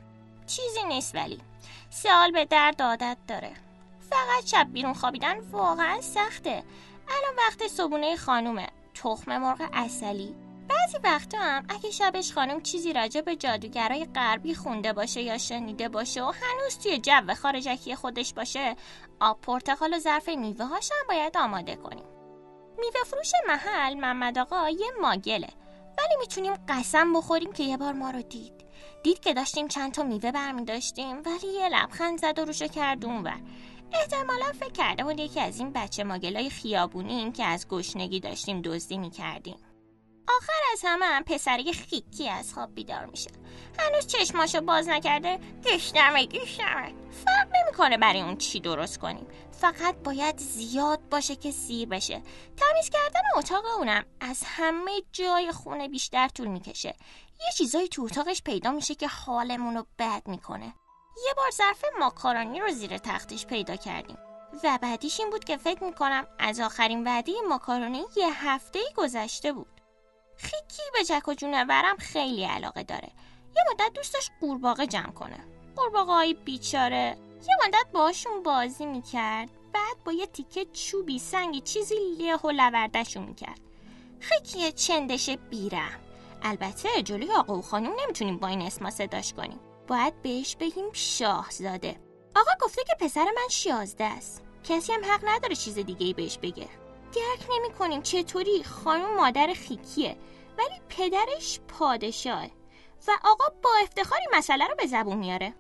چیزی 0.48 0.84
نیست 0.88 1.16
ولی. 1.16 1.42
سال 1.90 2.32
به 2.32 2.46
درد 2.46 2.82
عادت 2.82 3.18
داره. 3.28 3.54
فقط 4.10 4.46
شب 4.46 4.68
بیرون 4.74 4.94
خوابیدن 4.94 5.40
واقعا 5.40 6.01
سخته. 6.01 6.63
الان 7.10 7.36
وقت 7.38 7.68
صبونه 7.68 8.16
خانومه. 8.16 8.68
تخم 8.94 9.38
مرغ 9.38 9.70
اصلی. 9.74 10.36
بعضی 10.70 10.98
وقتا 11.03 11.38
هم 11.38 11.65
اگه 11.70 11.91
شبش 11.91 12.34
خانم 12.34 12.62
چیزی 12.62 12.94
راجع 12.94 13.22
به 13.22 13.36
جادوگرای 13.36 14.06
غربی 14.06 14.56
خونده 14.56 14.94
باشه 14.94 15.22
یا 15.22 15.38
شنیده 15.38 15.89
باشه 15.89 16.24
و 16.24 16.32
هنوز 16.32 16.77
توی 16.84 16.98
جو 16.98 17.34
خارجکی 17.34 17.96
خودش 17.96 18.34
باشه 18.34 18.75
آب 19.20 19.41
پرتقال 19.41 19.94
و 19.94 20.00
ظرف 20.00 20.30
میوه 20.30 20.65
هاشم 20.65 20.96
باید 21.10 21.38
آماده 21.38 21.75
کنیم. 21.75 22.06
میوه 22.80 23.03
فروش 23.06 23.32
محل 23.48 23.94
محمد 23.94 24.38
آقا 24.38 24.70
یه 24.70 24.91
ماگله. 25.01 25.50
ولی 25.98 26.15
می‌تونیم 26.20 26.53
قسم 26.70 27.13
بخوریم 27.13 27.51
که 27.51 27.63
یه 27.63 27.77
بار 27.77 27.94
ما 27.94 28.10
رو 28.10 28.22
دید. 28.22 28.53
دید 29.03 29.20
که 29.20 29.34
داشتیم 29.34 29.68
چند 29.68 29.91
تا 29.91 30.03
میوه 30.03 30.32
برمی 30.32 30.65
داشتیم 30.65 31.18
ولی 31.25 31.48
یه 31.53 31.70
لبخند 31.70 32.20
زد 32.20 32.39
و 32.39 32.46
روشو 32.46 32.68
کرد 32.68 33.06
اونور 33.06 33.41
احتمالا 33.94 34.51
فکر 34.60 34.72
کرده 34.72 35.03
بود 35.03 35.20
یکی 35.20 35.39
از 35.39 35.60
این 35.60 35.72
بچه 35.74 36.03
ماگلای 36.03 36.50
خیابونیم 36.50 37.32
که 37.32 37.44
از 37.44 37.68
گشنگی 37.68 38.20
داشتیم 38.20 38.62
دزدی 38.62 38.98
می‌کردیم. 38.98 39.58
آخر 40.28 40.62
از 40.74 40.82
همه 40.84 41.06
هم 41.06 41.24
پسری 41.24 41.74
خیکی 41.74 42.30
از 42.30 42.54
خواب 42.54 42.75
بیدار 42.75 43.06
میشه. 43.06 43.32
هنوز 43.80 44.08
چشماشو 44.08 44.62
باز 44.62 44.88
نکرده 44.88 45.40
گشتمه 45.63 46.25
گشتمه 46.25 46.94
فرق 47.25 47.48
نمی‌کنه 47.62 47.98
برای 47.98 48.22
اون 48.22 48.38
چی 48.38 48.60
درست 48.60 49.00
کنیم. 49.00 49.28
فقط 49.51 49.96
باید 49.96 50.38
زیاد 50.38 51.10
باشه 51.10 51.36
که 51.36 51.51
سیر 51.51 51.88
بشه. 51.88 52.22
تمیز 52.58 52.90
کردن 52.90 53.22
اتاق 53.38 53.66
اونم 53.78 54.06
از 54.20 54.44
همه 54.46 54.92
جای 55.12 55.51
خونه 55.51 55.88
بیشتر 55.88 56.28
طول 56.28 56.48
می‌کشه. 56.48 56.96
یه 57.40 57.51
چیزایی 57.58 57.88
تو 57.88 58.04
اتاقش 58.04 58.42
پیدا 58.42 58.72
میشه 58.72 58.96
که 58.96 59.08
حالمون 59.08 59.75
رو 59.78 59.86
بد 60.00 60.22
می‌کنه. 60.25 60.74
یه 61.25 61.34
بار 61.38 61.51
ظرف 61.51 61.86
ماکارونی 62.00 62.60
رو 62.60 62.72
زیر 62.72 62.98
تختش 62.98 63.46
پیدا 63.46 63.75
کردیم. 63.75 64.18
و 64.63 64.80
بعدیش 64.82 65.20
این 65.20 65.30
بود 65.30 65.44
که 65.44 65.58
فکر 65.58 65.84
می‌کنم 65.84 66.28
از 66.40 66.60
آخرین 66.60 67.08
وعده 67.08 67.32
ماکارونی 67.50 68.04
یه 68.16 68.48
هفته 68.50 68.80
گذشته 68.98 69.54
بود. 69.54 69.80
خیکی 70.41 70.83
به 70.93 71.03
جک 71.03 71.27
و 71.27 71.33
جونورم 71.33 71.98
خیلی 71.98 72.43
علاقه 72.43 72.83
داره. 72.83 73.10
یه 73.55 73.63
مدت 73.71 73.93
دوست 73.93 74.13
داشت 74.13 74.31
قورباغه 74.41 74.88
جمع 74.88 75.12
کنه. 75.12 75.39
قورباغه 75.75 76.12
های 76.12 76.33
بیچاره. 76.33 77.17
یه 77.50 77.67
مدت 77.67 77.86
باشون 77.93 78.43
بازی 78.43 78.86
می‌کرد. 78.86 79.50
بعد 79.74 80.03
با 80.05 80.12
یه 80.12 80.25
تیکه 80.25 80.65
چوبی 80.65 81.19
سنگی 81.19 81.62
چیزی 81.62 81.95
لیه 81.95 82.36
و 82.36 82.51
لوردشون 82.51 83.24
می‌کرد. 83.24 83.60
خیکی 84.19 84.71
چندش 84.71 85.29
بیرم 85.29 86.00
البته 86.43 87.01
جلوی 87.01 87.31
آقا 87.31 87.57
و 87.57 87.62
خانم 87.62 87.93
نمی‌تونیم 88.03 88.38
با 88.38 88.48
این 88.48 88.62
اسما 88.62 88.89
صداش 88.89 89.33
کنیم. 89.33 89.60
باید 89.88 90.21
بهش 90.21 90.55
بگیم 90.55 90.86
شاهزاده. 90.93 92.00
آقا 92.36 92.51
گفته 92.62 92.83
که 92.83 93.05
پسر 93.05 93.25
من 93.25 93.48
شیازده 93.50 94.03
است. 94.03 94.43
کسی 94.63 94.93
هم 94.93 95.05
حق 95.05 95.21
نداره 95.24 95.55
چیز 95.55 95.79
دیگه 95.79 96.05
ای 96.05 96.13
بهش 96.13 96.38
بگه. 96.38 96.67
درک 97.12 97.48
نمی 97.51 97.74
کنیم 97.74 98.01
چطوری 98.01 98.63
خانم 98.63 99.15
مادر 99.15 99.53
خیکیه 99.53 100.18
ولی 100.58 100.82
پدرش 100.89 101.60
پادشاهه 101.60 102.51
و 103.08 103.12
آقا 103.24 103.46
با 103.63 103.70
افتخاری 103.84 104.25
مسئله 104.34 104.68
رو 104.68 104.75
به 104.75 104.88
زبون 104.88 105.18
میاره. 105.18 105.53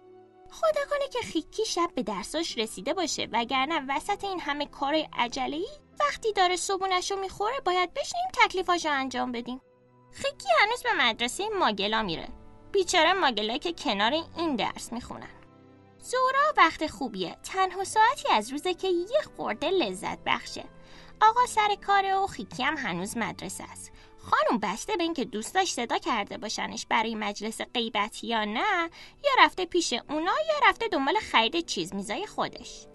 خدا 0.51 0.81
کنه 0.89 1.07
که 1.13 1.19
خیکی 1.19 1.65
شب 1.65 1.89
به 1.95 2.03
درساش 2.03 2.57
رسیده 2.57 2.93
باشه 2.93 3.27
وگرنه 3.31 3.85
وسط 3.89 4.23
این 4.23 4.39
همه 4.39 4.65
کار 4.65 4.93
ای 4.93 5.67
وقتی 5.99 6.33
داره 6.33 6.55
صبونش 6.55 7.11
رو 7.11 7.19
می‌خوره 7.19 7.59
باید 7.65 7.93
بشنیم 7.93 8.23
تکلیفاش 8.33 8.85
رو 8.85 8.91
انجام 8.91 9.31
بدیم. 9.31 9.61
خیکی 10.11 10.47
هنوز 10.61 10.83
به 10.83 10.93
مدرسه 10.93 11.49
ماگلا 11.49 12.03
میره. 12.03 12.27
بیچاره 12.71 13.13
ماگلا 13.13 13.57
که 13.57 13.73
کنار 13.73 14.13
این 14.37 14.55
درس 14.55 14.93
می‌خونن. 14.93 15.29
زورا 15.99 16.53
وقت 16.57 16.87
خوبیه. 16.87 17.37
تنها 17.43 17.83
ساعتی 17.83 18.29
از 18.31 18.51
روزه 18.51 18.73
که 18.73 18.87
یه 18.87 19.21
خورده 19.37 19.69
لذت 19.69 20.19
بخشه. 20.25 20.63
آقا 21.21 21.45
سر 21.45 21.75
کار 21.85 22.23
و 22.23 22.27
خیکی 22.27 22.63
هم 22.63 22.77
هنوز 22.77 23.17
مدرسه 23.17 23.63
است. 23.63 23.91
خانم 24.17 24.59
بسته 24.59 24.97
به 24.97 25.03
اینکه 25.03 25.25
دوستاش 25.25 25.73
صدا 25.73 25.97
کرده 25.97 26.37
باشنش 26.37 26.85
برای 26.85 27.15
مجلس 27.15 27.61
غیبت 27.61 28.23
یا 28.23 28.45
نه 28.45 28.89
یا 29.23 29.31
رفته 29.39 29.65
پیش 29.65 29.93
اونا 30.09 30.21
یا 30.21 30.69
رفته 30.69 30.87
دنبال 30.87 31.15
خرید 31.31 31.65
چیز 31.65 31.95
میزای 31.95 32.27
خودش. 32.27 32.87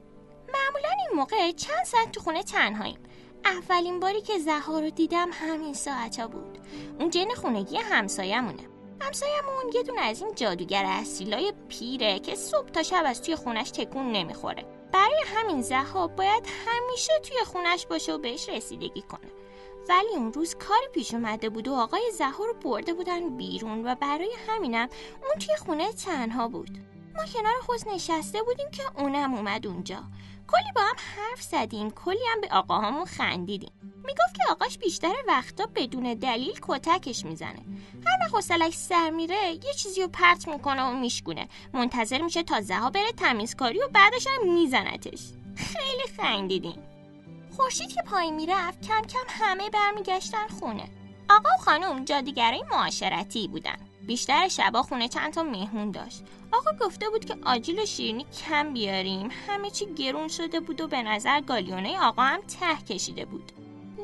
معمولا 0.54 0.88
این 0.88 1.16
موقع 1.16 1.52
چند 1.52 1.84
ساعت 1.84 2.12
تو 2.12 2.20
خونه 2.20 2.42
تنهاییم. 2.42 2.98
اولین 3.44 4.00
باری 4.00 4.22
که 4.22 4.38
زها 4.38 4.80
رو 4.80 4.90
دیدم 4.90 5.30
همین 5.32 5.74
ساعتا 5.74 6.28
بود. 6.28 6.58
اون 6.98 7.10
جن 7.10 7.34
خونگی 7.34 7.76
همسایمونه 7.76 8.68
همسایمون 9.00 9.72
یه 9.74 9.82
دونه 9.82 10.00
از 10.00 10.22
این 10.22 10.34
جادوگر 10.34 10.84
اصیلای 10.86 11.52
پیره 11.68 12.18
که 12.18 12.34
صبح 12.34 12.68
تا 12.68 12.82
شب 12.82 13.02
از 13.06 13.22
توی 13.22 13.36
خونش 13.36 13.70
تکون 13.70 14.12
نمی‌خوره. 14.12 14.75
برای 14.92 15.22
همین 15.26 15.62
زها 15.62 16.06
باید 16.06 16.46
همیشه 16.66 17.12
توی 17.18 17.36
خونش 17.44 17.86
باشه 17.86 18.12
و 18.12 18.18
بهش 18.18 18.48
رسیدگی 18.48 19.02
کنه. 19.02 19.30
ولی 19.88 20.08
اون 20.16 20.32
روز 20.32 20.54
کاری 20.54 20.86
پیش 20.94 21.14
اومده 21.14 21.48
بود 21.48 21.68
و 21.68 21.74
آقای 21.74 22.10
زها 22.12 22.44
رو 22.44 22.54
برده 22.54 22.94
بودن 22.94 23.36
بیرون 23.36 23.86
و 23.86 23.94
برای 23.94 24.32
همینم 24.48 24.88
اون 25.22 25.38
توی 25.38 25.56
خونه 25.56 25.92
تنها 25.92 26.48
بود. 26.48 26.70
ما 27.16 27.24
کنار 27.24 27.54
حوز 27.68 27.88
نشسته 27.88 28.42
بودیم 28.42 28.70
که 28.70 28.82
اونم 29.02 29.34
اومد 29.34 29.66
اونجا. 29.66 30.02
کلی 30.48 30.72
با 30.74 30.80
هم 30.80 30.96
حرف 31.16 31.42
زدیم 31.42 31.90
کلی 31.90 32.26
هم 32.32 32.40
به 32.40 32.48
آقاهامون 32.50 33.04
خندیدیم. 33.04 33.72
می‌گفت 33.82 34.34
که 34.34 34.42
آقاش 34.50 34.78
بیشتر 34.78 35.14
وقتا 35.28 35.68
بدون 35.74 36.14
دلیل 36.14 36.58
کتکش 36.62 37.24
می‌زنه. 37.24 37.64
هر 38.06 38.18
وقت 38.22 38.34
حوصلش 38.34 38.74
سر 38.74 39.10
میره 39.10 39.50
یه 39.52 39.74
چیزی 39.76 40.02
رو 40.02 40.08
پرت 40.08 40.48
می‌کنه 40.48 40.82
و 40.82 40.92
میشکونه. 40.92 41.48
منتظر 41.72 42.22
میشه 42.22 42.42
تا 42.42 42.60
زها 42.60 42.90
بره 42.90 43.12
تمیزکاری 43.12 43.78
و 43.78 43.88
بعدش 43.88 44.26
هم 44.26 44.52
میزنتش. 44.54 45.20
خیلی 45.56 46.16
خندیدیم. 46.16 46.82
خورشید 47.56 47.88
که 47.88 48.02
پایین 48.02 48.34
می‌رفت 48.34 48.86
کم 48.88 49.02
کم 49.02 49.26
همه 49.28 49.70
برمیگشتن 49.70 50.46
خونه. 50.60 50.88
آقا 51.30 51.48
و 51.48 51.62
خانم 51.62 52.04
جادیگرای 52.04 52.62
معاشرتی 52.70 53.48
بودن. 53.48 53.76
بیشتر 54.06 54.48
شبا 54.48 54.82
خونه 54.82 55.08
چند 55.08 55.32
تا 55.32 55.42
مهمون 55.42 55.90
داشت. 55.90 56.22
آقا 56.52 56.86
گفته 56.86 57.08
بود 57.08 57.24
که 57.24 57.36
آجیل 57.44 57.80
و 57.80 57.86
شیرینی 57.86 58.26
کم 58.48 58.72
بیاریم. 58.72 59.30
همه 59.48 59.70
چی 59.70 59.94
گرون 59.94 60.28
شده 60.28 60.60
بود 60.60 60.80
و 60.80 60.88
به 60.88 61.02
نظر 61.02 61.40
گالیونه 61.40 62.00
آقا 62.00 62.22
هم 62.22 62.40
ته 62.40 62.94
کشیده 62.94 63.24
بود. 63.24 63.52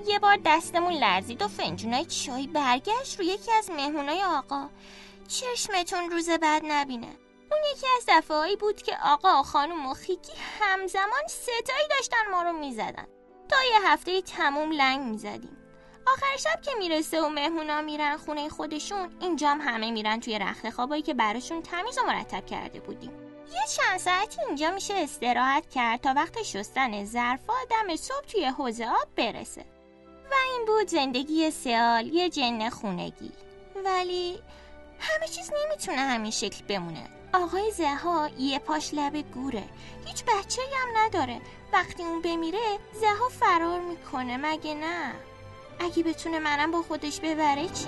یه 0.07 0.19
بار 0.19 0.39
دستمون 0.45 0.93
لرزید 0.93 1.43
و 1.43 1.49
فنجونای 1.49 2.05
چای 2.05 2.47
برگشت 2.47 3.19
رو 3.19 3.25
یکی 3.25 3.53
از 3.53 3.71
مهمونای 3.71 4.23
آقا. 4.23 4.69
چشمتون 5.29 6.11
روز 6.11 6.31
بعد 6.31 6.63
نبینه. 6.65 7.17
اون 7.51 7.61
یکی 7.73 7.87
از 7.97 8.05
دفعهایی 8.09 8.57
بود 8.57 8.83
که 8.83 8.97
آقا 9.05 9.41
و 9.41 9.43
خانم 9.43 9.87
و 9.87 9.95
خیکی 9.95 10.33
همزمان 10.61 11.27
ستایی 11.29 11.89
داشتن 11.91 12.31
ما 12.31 12.43
رو 12.43 12.53
می‌زدن. 12.53 13.07
تا 13.49 13.57
یه 13.73 13.89
هفته 13.89 14.23
تموم 14.23 14.73
لنگ 14.73 15.01
می‌زدیم. 15.01 15.57
آخر 16.07 16.37
شب 16.39 16.63
که 16.63 16.71
می‌رسه 16.79 17.21
و 17.23 17.29
مهمونا 17.29 17.81
میرن 17.81 18.17
خونه 18.17 18.49
خودشون 18.49 19.17
اینجام 19.21 19.61
همه 19.61 19.91
میرن 19.91 20.21
توی 20.21 20.39
رخت 20.39 20.71
خوابایی 20.71 21.03
که 21.03 21.15
براشون 21.15 21.63
تمیز 21.63 21.99
و 21.99 22.03
مرتب 22.07 22.47
کرده 22.47 22.81
بودیم. 22.81 23.11
یه 23.53 23.61
چند 23.77 23.99
ساعتی 23.99 24.41
اینجا 24.47 24.71
میشه 24.71 24.95
استراحت 24.95 25.71
کرد 25.71 26.01
تا 26.01 26.13
وقت 26.17 26.43
شستن 26.43 27.05
ظرفا 27.05 27.55
دم 27.71 27.97
صبح 27.97 28.27
توی 28.27 28.45
حوزه 28.45 28.87
آب 28.87 29.09
برسه. 29.17 29.65
و 30.31 30.35
این 30.53 30.67
بود 30.67 30.89
زندگی 30.89 31.51
سیال 31.51 32.07
یه 32.07 32.31
جن 32.31 32.69
خونگی 32.69 33.33
ولی 33.85 34.39
همه 34.99 35.29
چیز 35.29 35.51
نمی‌تونه 35.65 35.99
همین 35.99 36.31
شکل 36.31 36.65
بمونه. 36.65 37.09
آقای 37.35 37.71
زها 37.71 38.31
یه 38.39 38.59
پاش 38.59 38.95
لب 38.95 39.17
گوره. 39.17 39.65
هیچ 40.07 40.25
بچه 40.25 40.63
هم 40.77 40.89
نداره. 40.97 41.41
وقتی 41.73 42.03
اون 42.03 42.23
بمیره 42.23 42.79
زها 42.93 43.29
فرار 43.29 43.81
می‌کنه 43.81 44.37
مگه 44.37 44.75
نه؟ 44.75 45.15
اگه 45.81 46.03
بتونه 46.03 46.39
منم 46.39 46.71
با 46.71 46.83
خودش 46.83 47.21
ببره 47.21 47.69
چی؟ 47.69 47.87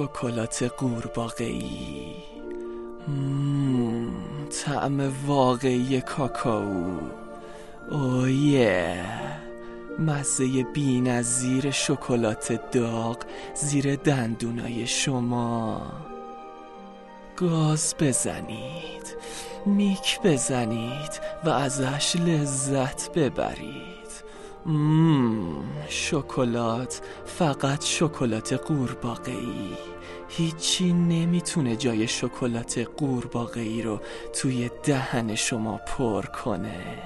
شکلات 0.00 0.62
قورباغه‌ای. 0.62 2.14
طعم 4.64 5.12
واقعی 5.26 6.00
کاکائو 6.00 6.98
اویه 7.90 9.04
مزه 9.98 10.62
بی‌نظیر 10.62 11.70
شکلات 11.70 12.72
داغ 12.72 13.16
زیر 13.54 13.96
دندونای 13.96 14.86
شما. 14.86 15.82
گاز 17.36 17.94
بزنید. 18.00 19.16
میک 19.66 20.20
بزنید 20.24 21.20
و 21.44 21.48
ازش 21.48 22.16
لذت 22.16 23.12
ببرید. 23.12 23.99
مم 24.66 25.64
شکلات 25.88 27.00
فقط 27.24 27.84
شکلات 27.84 28.52
قورباغه‌ای. 28.52 29.76
هیچی 30.28 30.92
نمی‌تونه 30.92 31.76
جای 31.76 32.08
شکلات 32.08 32.78
قورباغه‌ای 32.96 33.82
رو 33.82 34.00
توی 34.32 34.70
دهن 34.82 35.34
شما 35.34 35.76
پر 35.76 36.22
کنه. 36.22 36.98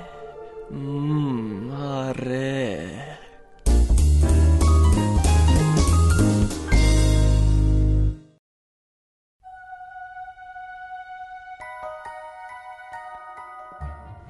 مم 0.70 1.70
آره. 1.82 2.90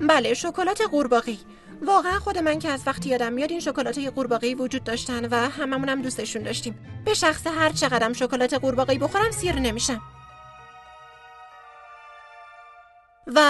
بله 0.00 0.34
شکلات 0.34 0.82
قورباغه‌ای. 0.90 1.38
واقعا 1.82 2.18
خود 2.18 2.38
من 2.38 2.58
که 2.58 2.68
از 2.68 2.82
وقتی 2.86 3.08
یادم 3.08 3.32
میاد 3.32 3.50
این 3.50 3.60
شکلات 3.60 3.98
قورباغه‌ای 3.98 4.54
وجود 4.54 4.84
داشتن 4.84 5.24
و 5.24 5.34
هممون 5.34 5.88
هم 5.88 6.02
دوستشون 6.02 6.42
داشتیم. 6.42 6.78
به 7.04 7.14
شخص 7.14 7.46
هر 7.46 7.72
چقدرم 7.72 8.12
شکلات 8.12 8.54
قورباغه‌ای 8.54 8.98
بخورم 8.98 9.30
سیر 9.30 9.54
نمیشم. 9.54 10.00
و 13.26 13.40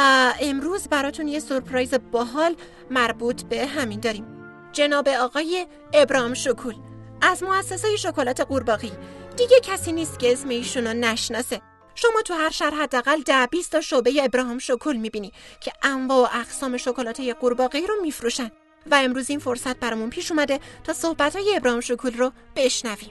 امروز 0.40 0.88
براتون 0.88 1.28
یه 1.28 1.40
سورپرایز 1.40 1.94
باحال 2.12 2.56
مربوط 2.90 3.42
به 3.42 3.66
همین 3.66 4.00
داریم. 4.00 4.26
جناب 4.72 5.08
آقای 5.08 5.66
ابرام 5.92 6.34
شکول 6.34 6.74
از 7.22 7.42
مؤسسه 7.42 7.96
شکلات 7.96 8.40
قورباغی 8.40 8.92
دیگه 9.36 9.60
کسی 9.62 9.92
نیست 9.92 10.18
که 10.18 10.32
اسم 10.32 10.48
ایشونو 10.48 10.92
نشناسه. 10.92 11.60
شما 12.04 12.22
تو 12.22 12.34
هر 12.34 12.50
شهر 12.50 12.74
حداقل 12.74 13.22
ده 13.22 13.46
20 13.46 13.72
تا 13.72 13.80
شعبه 13.80 14.24
ابراهام 14.24 14.58
شکل 14.58 14.96
می‌بینی 14.96 15.32
که 15.60 15.72
انواع 15.82 16.18
و 16.18 16.38
اقسام 16.40 16.76
شکلات 16.76 17.20
قورباغه 17.20 17.80
رو 17.86 17.94
میفروشن. 18.02 18.50
و 18.90 18.94
امروز 18.94 19.30
این 19.30 19.38
فرصت 19.38 19.76
برامون 19.76 20.10
پیش 20.10 20.30
اومده 20.30 20.60
تا 20.84 20.92
صحبت 20.92 21.36
های 21.36 21.56
ابراهام 21.56 21.80
شکل 21.80 22.12
رو 22.12 22.32
بشنویم. 22.56 23.10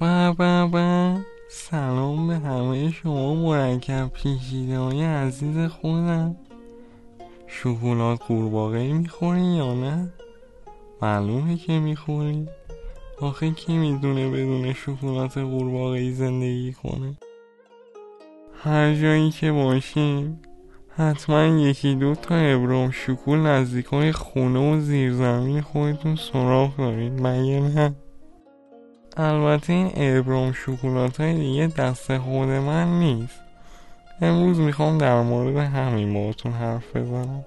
با 0.00 0.34
با 0.38 0.66
با 0.66 1.16
سلام 1.50 2.28
به 2.28 2.34
همه 2.34 2.92
شما 2.92 3.34
مرکب 3.34 4.08
پیشیده 4.08 4.78
های 4.78 5.04
عزیز 5.04 5.70
خودم. 5.70 6.36
شکلات 7.46 8.22
قورباغه 8.22 8.92
می‌خورین 8.92 9.44
یا 9.54 9.74
نه؟ 9.74 10.12
معلومه 11.02 11.56
که 11.56 11.72
می‌خوری 11.72 12.48
آخه 13.20 13.50
کی 13.50 13.76
می‌دونه 13.76 14.30
بدون 14.30 14.72
شکلات 14.72 15.38
قورباغه‌ای 15.38 16.12
زندگی 16.12 16.72
کنه؟ 16.72 17.16
هر 18.62 18.94
جایی 18.94 19.30
که 19.30 19.52
باشیم 19.52 20.40
حتما 20.96 21.44
یکی 21.44 21.94
دو 21.94 22.14
تا 22.14 22.34
ابرام 22.34 22.90
شکول 22.90 23.38
نزدیکای 23.38 24.12
خونه 24.12 24.72
و 24.72 24.80
زیرزمین 24.80 25.60
خودتون 25.60 26.16
سراغ 26.16 26.76
دارید 26.76 27.12
مگه 27.12 27.60
نه؟ 27.60 27.94
البته 29.16 29.72
این 29.72 29.90
ابرام 29.96 30.52
شکولات 30.52 31.20
های 31.20 31.34
دیگه 31.34 31.66
دست 31.66 32.18
خود 32.18 32.48
من 32.48 32.98
نیست. 32.98 33.40
امروز 34.20 34.58
می‌خوام 34.58 34.98
در 34.98 35.22
مورد 35.22 35.56
همین 35.56 36.14
باهاتون 36.14 36.52
حرف 36.52 36.96
بزنم. 36.96 37.44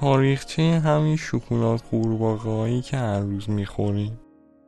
تاریخچه 0.00 0.62
همین 0.62 1.16
شکلات 1.16 1.82
قورباغه‌ای 1.90 2.80
که 2.80 2.96
هر 2.96 3.20
روز 3.20 3.50
می‌خوریم 3.50 4.20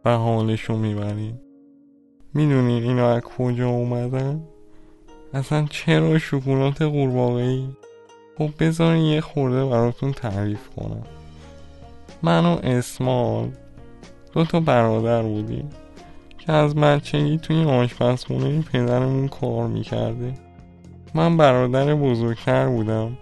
و 0.05 0.17
حالشو 0.17 0.77
می‌بریم 0.77 1.41
می‌دونین 2.35 2.83
اینا 2.83 3.11
از 3.11 3.23
کجا 3.23 3.69
اومدن؟ 3.69 4.43
اصلا 5.35 5.67
چرا 5.71 6.19
شکلات 6.19 6.83
قورباغه‌ای؟ 6.83 7.69
خب 8.39 8.51
بذارین 8.61 9.03
یه 9.03 9.21
خورده 9.21 9.65
براتون 9.65 10.13
تعریف 10.13 10.69
کنم 10.69 11.03
من 12.23 12.47
و 12.47 12.59
اسمال 12.63 13.49
دو 14.33 14.45
تا 14.45 14.61
برادر 14.61 15.23
بودیم 15.23 15.69
که 16.39 16.53
از 16.53 16.75
بچگی 16.75 17.39
توی 17.39 17.65
آشپزخونه 17.65 18.63
پدرمون 18.63 19.29
کار 19.29 19.67
می‌کرده 19.67 20.35
من 21.15 21.37
برادر 21.37 21.95
بزرگتر 21.95 22.69
بودم 22.69 23.19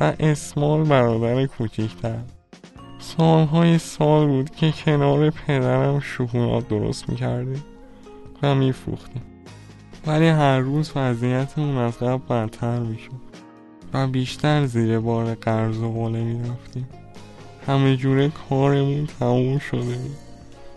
و 0.00 0.12
اسمال 0.20 0.84
برادر 0.84 1.46
کوچکتر 1.46 2.18
سالهای 2.98 3.78
سال 3.78 4.26
بود 4.26 4.50
که 4.50 4.72
کنار 4.72 5.30
پدرم 5.30 6.00
شکلات 6.00 6.68
درست 6.68 7.08
می‌کرده 7.08 7.56
و 8.42 8.54
میفروختیم. 8.54 9.22
ولی 10.06 10.28
هر 10.28 10.58
روز 10.58 10.92
وضعیتمون 10.96 11.76
از 11.76 11.98
قبل 11.98 12.26
بدتر 12.28 12.78
می‌شد 12.78 13.24
و 13.92 14.06
بیشتر 14.06 14.66
زیر 14.66 14.98
بار 14.98 15.34
قرض 15.34 15.78
و 15.78 15.92
قله 15.92 16.22
می‌رفتیم. 16.22 16.88
همه 17.66 17.96
جوره 17.96 18.32
کارمون 18.48 19.06
تموم 19.20 19.58
شده 19.58 19.78
بود. 19.80 20.16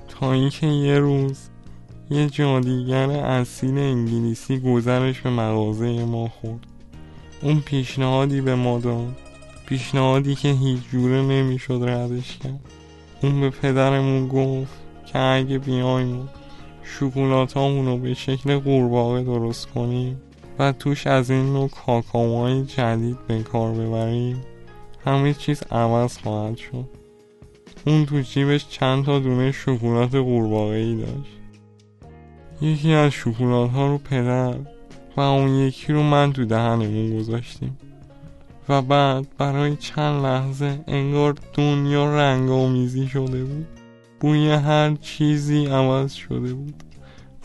تا 0.08 0.32
اینکه 0.32 0.68
یه 0.68 1.00
روز 1.00 1.50
یه 2.10 2.30
جادیگر 2.30 3.10
اصیل 3.10 3.78
انگلیسی 3.78 4.60
گذرش 4.60 5.22
به 5.22 5.30
مغازه 5.30 6.06
ما 6.06 6.28
خورد. 6.28 6.66
اون 7.42 7.60
پیشنهادی 7.60 8.42
به 8.42 8.56
ما 8.56 8.80
داد. 8.80 9.16
پیشنهادی 9.66 10.36
که 10.36 10.50
هیچ 10.50 10.80
جوره 10.92 11.22
نمی‌شد 11.22 11.80
ردش 11.84 12.38
کرد. 12.38 12.60
اون 13.22 13.42
به 13.42 13.50
پدرمون 13.50 14.28
گفت 14.28 14.74
که 15.06 15.20
اگه 15.20 15.58
بیایم 15.58 16.30
شکولات 16.84 17.58
رو 17.58 17.98
به 17.98 18.14
شکل 18.14 18.60
قورباغه 18.60 19.24
درست 19.24 19.68
کنیم 19.68 20.22
و 20.60 20.72
توش 20.72 21.08
از 21.08 21.32
این 21.32 21.54
نوع 21.54 21.70
کاکاوهای 21.70 22.64
جدید 22.64 23.28
به 23.28 23.44
کار 23.44 23.72
ببریم 23.72 24.44
همه 25.06 25.34
چیز 25.34 25.64
عوض 25.72 26.18
خواهد 26.18 26.58
شد. 26.58 26.90
اون 27.86 28.06
تو 28.06 28.22
جیبش 28.22 28.68
چند 28.70 29.06
تا 29.06 29.20
دونه 29.20 29.52
شکلات 29.52 30.16
قورباغه 30.16 30.76
ای 30.76 30.96
داشت. 30.96 31.38
یکی 32.62 32.94
از 32.94 33.12
شکلات 33.12 33.72
ها 33.72 33.88
رو 33.88 33.98
پدر 33.98 34.56
و 35.18 35.22
اون 35.22 35.56
یکی 35.56 35.94
رو 35.94 36.04
من 36.04 36.34
تو 36.34 36.46
دهنمون 36.46 37.20
گذاشتیم. 37.20 37.78
و 38.70 38.82
بعد 38.82 39.26
برای 39.38 39.76
چند 39.76 40.24
لحظه 40.24 40.80
انگار 40.88 41.36
دنیا 41.54 42.16
رنگ 42.16 42.50
آمیزی 42.50 43.08
شده 43.08 43.44
بود. 43.44 43.68
بوی 44.20 44.52
هر 44.52 44.96
چیزی 44.96 45.66
عوض 45.66 46.14
شده 46.14 46.54
بود. 46.54 46.84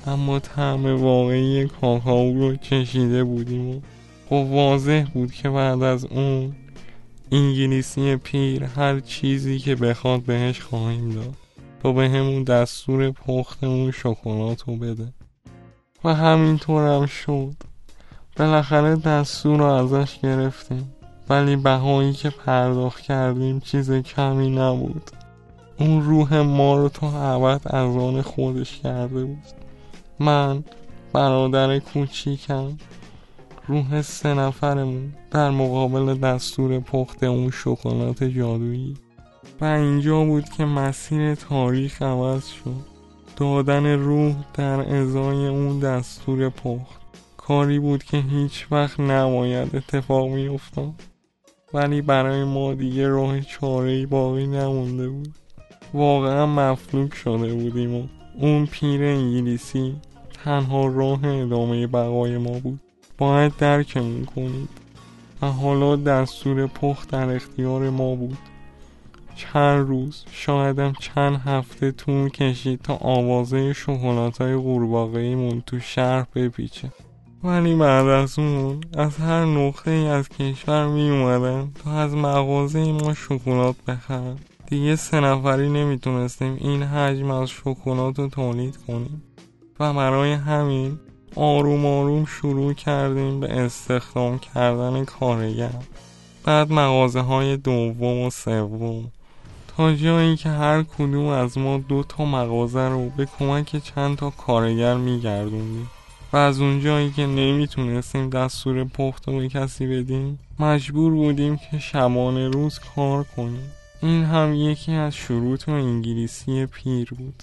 اما 0.07 0.39
طعم 0.39 1.03
واقعی 1.03 1.67
کاکائو 1.67 2.39
رو 2.39 2.57
چشیده 2.57 3.25
بودیم 3.25 3.69
و 3.69 3.81
خب 4.29 4.47
واضح 4.51 5.05
بود 5.15 5.33
که 5.33 5.51
بعد 5.51 5.83
از 5.83 6.05
اون 6.05 6.55
انگلیسی 7.33 8.17
پیر 8.17 8.65
هر 8.65 9.01
چیزی 9.01 9.59
که 9.59 9.75
بخواد 9.75 10.23
بهش 10.23 10.61
خواهیم 10.61 11.11
داد. 11.11 11.35
تا 11.83 11.93
به 11.93 12.09
همون 12.09 12.43
دستور 12.43 13.11
پختمون 13.11 13.91
شکلات 13.91 14.63
رو 14.67 14.77
بده. 14.77 15.13
و 16.05 16.15
همینطور 16.15 16.97
هم 16.97 17.07
شد. 17.07 17.55
بالاخره 18.37 18.97
دستور 18.97 19.59
رو 19.59 19.65
ازش 19.65 20.19
گرفتیم. 20.19 20.93
ولی 21.29 21.57
بهایی 21.57 22.13
که 22.13 22.31
پرداخت 22.31 23.01
کردیم 23.01 23.61
چیز 23.61 23.93
کمی 23.93 24.51
نبود. 24.51 25.11
اون 25.79 26.03
روح 26.03 26.37
ما 26.41 26.77
رو 26.77 26.89
تا 26.89 27.35
ابد 27.35 27.61
از 27.65 27.97
آن 27.97 28.23
خودش 28.23 28.79
کرده 28.79 29.25
بود. 29.25 29.47
من 30.19 30.65
برادر 31.13 31.79
کوچیکم 31.79 32.79
روح 33.69 34.03
سه 34.03 34.35
نفرمون 34.35 35.13
در 35.31 35.51
مقابل 35.51 36.15
دستور 36.15 36.81
پخت 36.81 37.25
اون 37.25 37.51
شکلات 37.51 38.25
جادویی. 38.25 38.97
و 39.61 39.65
اینجا 39.65 40.25
بود 40.25 40.49
که 40.49 40.65
مسیر 40.65 41.35
تاریخ 41.35 42.03
عوض 42.03 42.47
شد. 42.47 42.92
دادن 43.37 43.87
روح 43.87 44.35
در 44.55 44.97
ازای 44.97 45.47
اون 45.47 45.79
دستور 45.79 46.49
پخت. 46.49 47.03
کاری 47.37 47.79
بود 47.79 48.05
که 48.05 48.17
هیچ 48.17 48.67
وقت 48.71 49.01
نباید 49.01 49.77
اتفاق 49.77 50.29
می 50.29 50.49
افتاد 50.49 50.93
ولی 51.75 52.03
برای 52.03 52.45
ما 52.45 52.75
دیگه 52.75 53.09
راه 53.09 53.41
چاره 53.41 54.07
باقی 54.07 54.47
نمونده 54.47 55.09
بود. 55.09 55.35
واقعا 55.95 56.47
مفلوک 56.47 57.15
شده 57.15 57.55
بودیم 57.55 57.95
و 57.95 58.07
اون 58.39 58.67
پیر 58.67 59.05
انگلیسی 59.05 59.95
تنها 60.45 60.87
راه 60.87 61.25
ادامه 61.25 61.87
بقای 61.87 62.39
ما 62.39 62.59
بود. 62.59 62.81
باید 63.19 63.57
درکمون 63.57 64.25
کنید. 64.25 64.69
و 65.43 65.47
حالا 65.47 65.97
دستور 65.97 66.67
پخت 66.67 67.11
در 67.11 67.35
اختیار 67.37 67.91
ما 67.91 68.15
بود. 68.15 68.39
چند 69.37 69.89
روز 69.89 70.25
شایدم 70.31 70.93
چند 71.01 71.37
هفته 71.37 71.93
طول 71.93 72.29
کشید 72.29 72.81
تا 72.83 72.95
آوازه 72.95 73.73
شکلات 73.73 74.41
های 74.41 74.57
قورباغه 74.57 75.61
تو 75.61 75.81
شهر 75.81 76.27
بپیچه. 76.35 76.93
ولی 77.45 77.75
بعد 77.75 78.07
از 78.07 78.39
اون 78.39 78.81
از 78.97 79.17
هر 79.17 79.45
نقطه 79.45 79.91
ای 79.91 80.07
از 80.07 80.29
کشور 80.29 80.87
می 80.87 81.11
اومدن 81.11 81.71
تا 81.85 81.91
از 81.91 82.15
مغازه 82.15 82.93
ما 82.93 83.15
شکلات 83.15 83.77
بخرن 83.89 84.37
دیگه 84.67 84.97
سه 84.97 85.21
نفری 85.21 85.69
نمی‌تونستیم 85.69 86.57
این 86.61 86.83
حجم 86.83 87.31
از 87.31 87.51
شکلات 87.51 88.19
رو 88.19 88.29
تولید 88.29 88.77
کنیم. 88.77 89.23
و 89.81 89.95
برای 89.95 90.33
همین 90.33 90.99
آروم 91.37 91.87
آروم 91.87 92.25
شروع 92.25 92.73
کردیم 92.73 93.41
به 93.41 93.53
استخدام 93.53 94.39
کردن 94.39 95.05
کارگر. 95.05 95.83
بعد 96.45 96.73
مغازه 96.73 97.21
های 97.21 97.57
دوم 97.57 98.21
و 98.21 98.31
سوم. 98.31 99.13
جایی 99.79 100.37
که 100.37 100.49
هر 100.49 100.83
کدوم 100.83 101.27
از 101.27 101.59
ما 101.59 101.79
دو 101.79 102.03
تا 102.03 102.25
مغازه 102.25 102.89
رو 102.89 103.11
به 103.11 103.27
کمک 103.39 103.77
چند 103.77 104.17
تا 104.17 104.31
کارگر 104.31 104.95
میگردوندیم 104.95 105.91
و 106.33 106.37
از 106.37 106.61
اونجایی 106.61 107.11
که 107.11 107.27
نمی‌تونستیم 107.27 108.31
دستور 108.31 108.85
پخت 108.85 109.29
رو 109.29 109.39
به 109.39 109.49
کسی 109.49 109.87
بدیم 109.87 110.39
مجبور 110.59 111.13
بودیم 111.13 111.57
که 111.57 111.79
شبانه 111.79 112.49
روز 112.49 112.79
کار 112.97 113.25
کنیم. 113.37 113.71
این 114.03 114.25
هم 114.25 114.55
یکی 114.55 114.93
از 114.93 115.15
شروط 115.15 115.69
انگلیسی 115.69 116.67
پیر 116.67 117.09
بود 117.19 117.43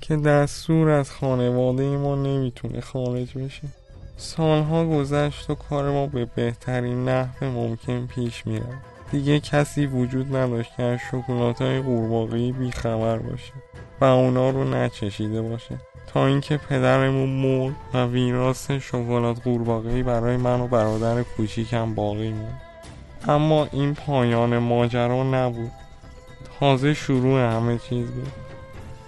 که 0.00 0.16
دستور 0.16 0.88
از 0.90 1.10
خانواده 1.10 1.96
ما 1.96 2.14
نمی‌تونه 2.14 2.80
خارج 2.80 3.38
بشه. 3.38 3.68
سالها 4.16 4.86
گذشت 4.86 5.50
و 5.50 5.54
کار 5.54 5.90
ما 5.90 6.06
به 6.06 6.24
بهترین 6.24 7.08
نحو 7.08 7.44
ممکن 7.44 8.06
پیش 8.06 8.46
می‌رفت. 8.46 8.89
دیگه 9.10 9.40
کسی 9.40 9.86
وجود 9.86 10.36
نداشت 10.36 10.76
که 10.76 10.82
از 10.82 10.98
شکلات 11.10 11.62
های 11.62 11.80
قورباغه‌ای 11.80 12.52
بیخبر 12.52 13.18
باشه 13.18 13.52
و 14.00 14.04
اونا 14.04 14.50
رو 14.50 14.64
نچشیده 14.64 15.42
باشه. 15.42 15.78
تا 16.06 16.26
اینکه 16.26 16.56
پدرمون 16.56 17.28
مرد 17.28 17.74
و 17.94 18.06
ویراس 18.06 18.70
شکلات 18.70 19.42
قورباغه‌ای 19.42 20.02
برای 20.02 20.36
من 20.36 20.60
و 20.60 20.66
برادر 20.66 21.22
کوچیکم 21.22 21.94
باقی 21.94 22.30
موند. 22.30 22.60
اما 23.28 23.68
این 23.72 23.94
پایان 23.94 24.58
ماجرا 24.58 25.22
نبود. 25.22 25.72
تازه 26.60 26.94
شروع 26.94 27.40
همه 27.40 27.78
چیز 27.78 28.10
بود. 28.10 28.32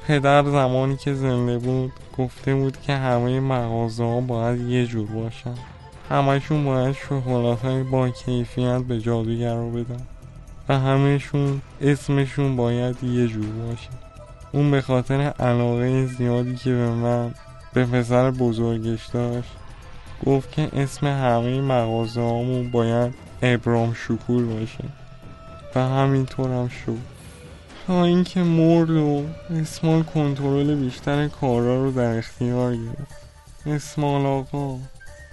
پدر 0.07 0.45
زمانی 0.45 0.97
که 0.97 1.15
زنده 1.15 1.59
بود 1.59 1.93
گفته 2.19 2.55
بود 2.55 2.81
که 2.81 2.93
همه 2.93 3.41
مغازه 3.41 4.05
ها 4.05 4.21
باید 4.21 4.61
یه 4.61 4.87
جور 4.87 5.07
باشن. 5.07 5.55
همشون 6.13 6.65
باید 6.65 6.97
شکلات 6.97 7.63
های 7.63 7.83
با 7.83 8.09
کیفیت 8.09 8.79
به 8.79 9.01
جادوگر 9.01 9.55
رو 9.55 9.71
بدن. 9.71 10.01
و 10.69 10.79
همهشون 10.79 11.61
اسمشون 11.81 12.57
باید 12.57 13.05
یه 13.05 13.29
جور 13.29 13.47
باشه. 13.47 13.89
اون 14.53 14.71
به 14.71 14.81
خاطر 14.81 15.21
علاقه 15.21 16.07
زیادی 16.07 16.57
که 16.57 16.71
به 16.71 16.91
من 16.91 17.35
به 17.73 17.87
پسر 17.87 18.31
بزرگش 18.31 19.07
داشت 19.07 19.51
گفت 20.27 20.53
که 20.53 20.69
اسم 20.73 21.07
همه 21.07 21.61
مغازه 21.61 22.71
باید 22.73 23.15
ابرام 23.43 23.95
شکور 23.95 24.45
باشه. 24.45 24.85
و 25.75 25.81
همینطور 25.81 26.51
هم 26.51 26.69
شد. 26.69 26.99
تا 27.87 28.05
اینکه 28.05 28.43
مرد 28.43 28.91
و 28.91 29.25
اسمال 29.51 30.03
کنترل 30.03 30.75
بیشتر 30.75 31.29
کارا 31.29 31.85
رو 31.85 31.91
در 31.91 32.19
اختیار 32.19 32.77
گرفت. 32.77 33.23
اسمال 33.67 34.27
آقا 34.27 34.79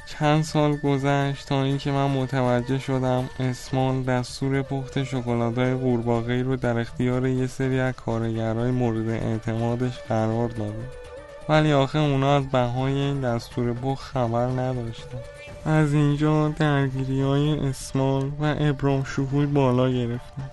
چند 0.09 0.43
سال 0.43 0.75
گذشت 0.75 1.47
تا 1.47 1.63
اینکه 1.63 1.91
من 1.91 2.07
متوجه 2.07 2.79
شدم 2.79 3.29
اسمال 3.39 4.03
دستور 4.03 4.61
پخت 4.61 5.03
شکلاتهای 5.03 5.73
قورباغه 5.73 6.43
رو 6.43 6.55
در 6.55 6.79
اختیار 6.79 7.27
یه 7.27 7.47
سری 7.47 7.79
از 7.79 7.93
کارگرای 7.93 8.71
مورد 8.71 9.09
اعتمادش 9.09 9.97
قرار 9.97 10.49
داده. 10.49 10.85
ولی 11.49 11.73
آخه 11.73 11.99
اونا 11.99 12.35
از 12.35 12.49
بهای 12.49 12.93
این 12.93 13.21
دستور 13.21 13.73
پخت 13.73 14.03
خبر 14.03 14.45
نداشتن. 14.47 15.17
از 15.65 15.93
اینجا 15.93 16.49
درگیری 16.49 17.21
های 17.21 17.59
اسمال 17.59 18.31
و 18.41 18.55
ابرام 18.59 19.03
شکوی 19.03 19.45
بالا 19.45 19.89
گرفتن. 19.89 20.49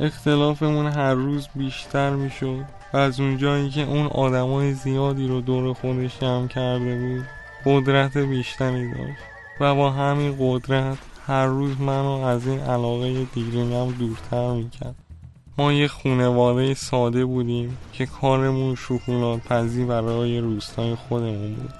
اختلافمون 0.00 0.86
هر 0.86 1.14
روز 1.14 1.48
بیشتر 1.54 2.10
می‌شد 2.10 2.64
و 2.92 2.96
از 2.96 3.20
اونجایی 3.20 3.70
که 3.70 3.82
اون 3.82 4.06
آدمای 4.06 4.72
زیادی 4.72 5.28
رو 5.28 5.40
دور 5.40 5.72
خودش 5.72 6.20
جمع 6.20 6.48
کرده 6.48 6.98
بود 6.98 7.35
قدرت 7.66 8.16
بیشتری 8.16 8.90
داشت. 8.90 9.22
و 9.60 9.74
با 9.74 9.90
همین 9.90 10.36
قدرت 10.40 10.98
هر 11.26 11.46
روز 11.46 11.80
منو 11.80 12.10
از 12.10 12.46
این 12.46 12.60
علاقه 12.60 13.24
دیرینم 13.24 13.90
دورتر 13.90 14.52
می‌کرد. 14.52 14.94
ما 15.58 15.72
یه 15.72 15.88
خونواده 15.88 16.74
ساده 16.74 17.24
بودیم 17.24 17.78
که 17.92 18.06
کارمون 18.06 18.74
شکلات 18.74 19.40
پزی 19.40 19.84
برای 19.84 20.38
روستای 20.40 20.94
خودمون 20.94 21.54
بود. 21.54 21.72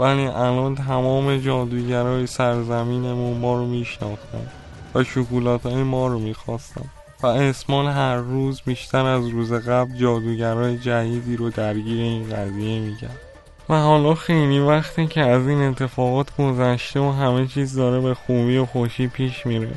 ولی 0.00 0.26
الان 0.26 0.74
تمام 0.74 1.36
جادوگرای 1.36 2.26
سرزمینمون 2.26 3.38
ما 3.38 3.58
رو 3.58 3.66
میشناختن 3.66 4.46
و 4.94 5.04
شکلات 5.04 5.66
های 5.66 5.82
ما 5.82 6.06
رو 6.06 6.18
می‌خواستن. 6.18 6.84
و 7.22 7.26
اسمان 7.26 7.86
هر 7.86 8.16
روز 8.16 8.62
بیشتر 8.66 9.06
از 9.06 9.28
روز 9.28 9.52
قبل 9.52 9.96
جادوگرای 9.96 10.78
جدیدی 10.78 11.36
رو 11.36 11.50
درگیر 11.50 12.02
این 12.02 12.30
قضیه 12.30 12.80
می‌کرد. 12.80 13.20
و 13.68 13.80
حالا 13.80 14.14
خیلی 14.14 14.58
وقتی 14.58 15.06
که 15.06 15.20
از 15.20 15.48
این 15.48 15.62
اتفاقات 15.62 16.36
گذشته 16.36 17.00
و 17.00 17.10
همه 17.12 17.46
چیز 17.46 17.76
داره 17.76 18.00
به 18.00 18.14
خوبی 18.14 18.56
و 18.56 18.66
خوشی 18.66 19.06
پیش 19.06 19.46
میره. 19.46 19.70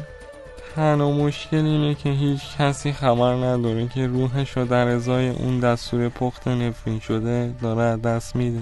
تنها 0.75 1.11
مشکل 1.11 1.65
اینه 1.65 1.95
که 1.95 2.09
هیچ 2.09 2.41
کسی 2.59 2.93
خبر 2.93 3.33
نداره 3.33 3.87
که 3.87 4.07
روحش 4.07 4.57
رو 4.57 4.65
در 4.65 4.87
ازای 4.87 5.29
اون 5.29 5.59
دستور 5.59 6.09
پخت 6.09 6.47
نفرین 6.47 6.99
شده 6.99 7.53
داره 7.61 7.97
دست 7.97 8.35
میده. 8.35 8.61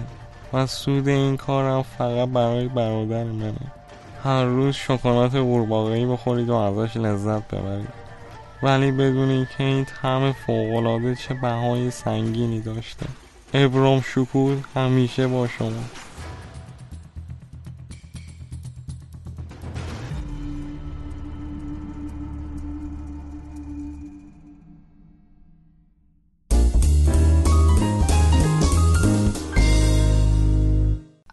و 0.53 0.65
سود 0.65 1.07
این 1.07 1.37
کارم 1.37 1.81
فقط 1.81 2.29
برای 2.29 2.67
برادر 2.67 3.23
منه. 3.23 3.71
هر 4.23 4.43
روز 4.43 4.75
شکلات 4.75 5.35
قورباغه‌ای 5.35 6.05
بخورید 6.05 6.49
و 6.49 6.55
ازش 6.55 6.97
لذت 6.97 7.47
ببرید. 7.47 8.05
ولی 8.63 8.91
بدونید 8.91 9.47
که 9.57 9.63
این 9.63 9.85
طعم 9.85 10.31
فوقالعاده 10.31 11.15
چه 11.15 11.33
بهای 11.33 11.91
سنگینی 11.91 12.61
داشته. 12.61 13.05
ابرام 13.57 14.01
شکور 14.01 14.57
همیشه 14.75 15.27
با 15.27 15.47
شما. 15.47 15.69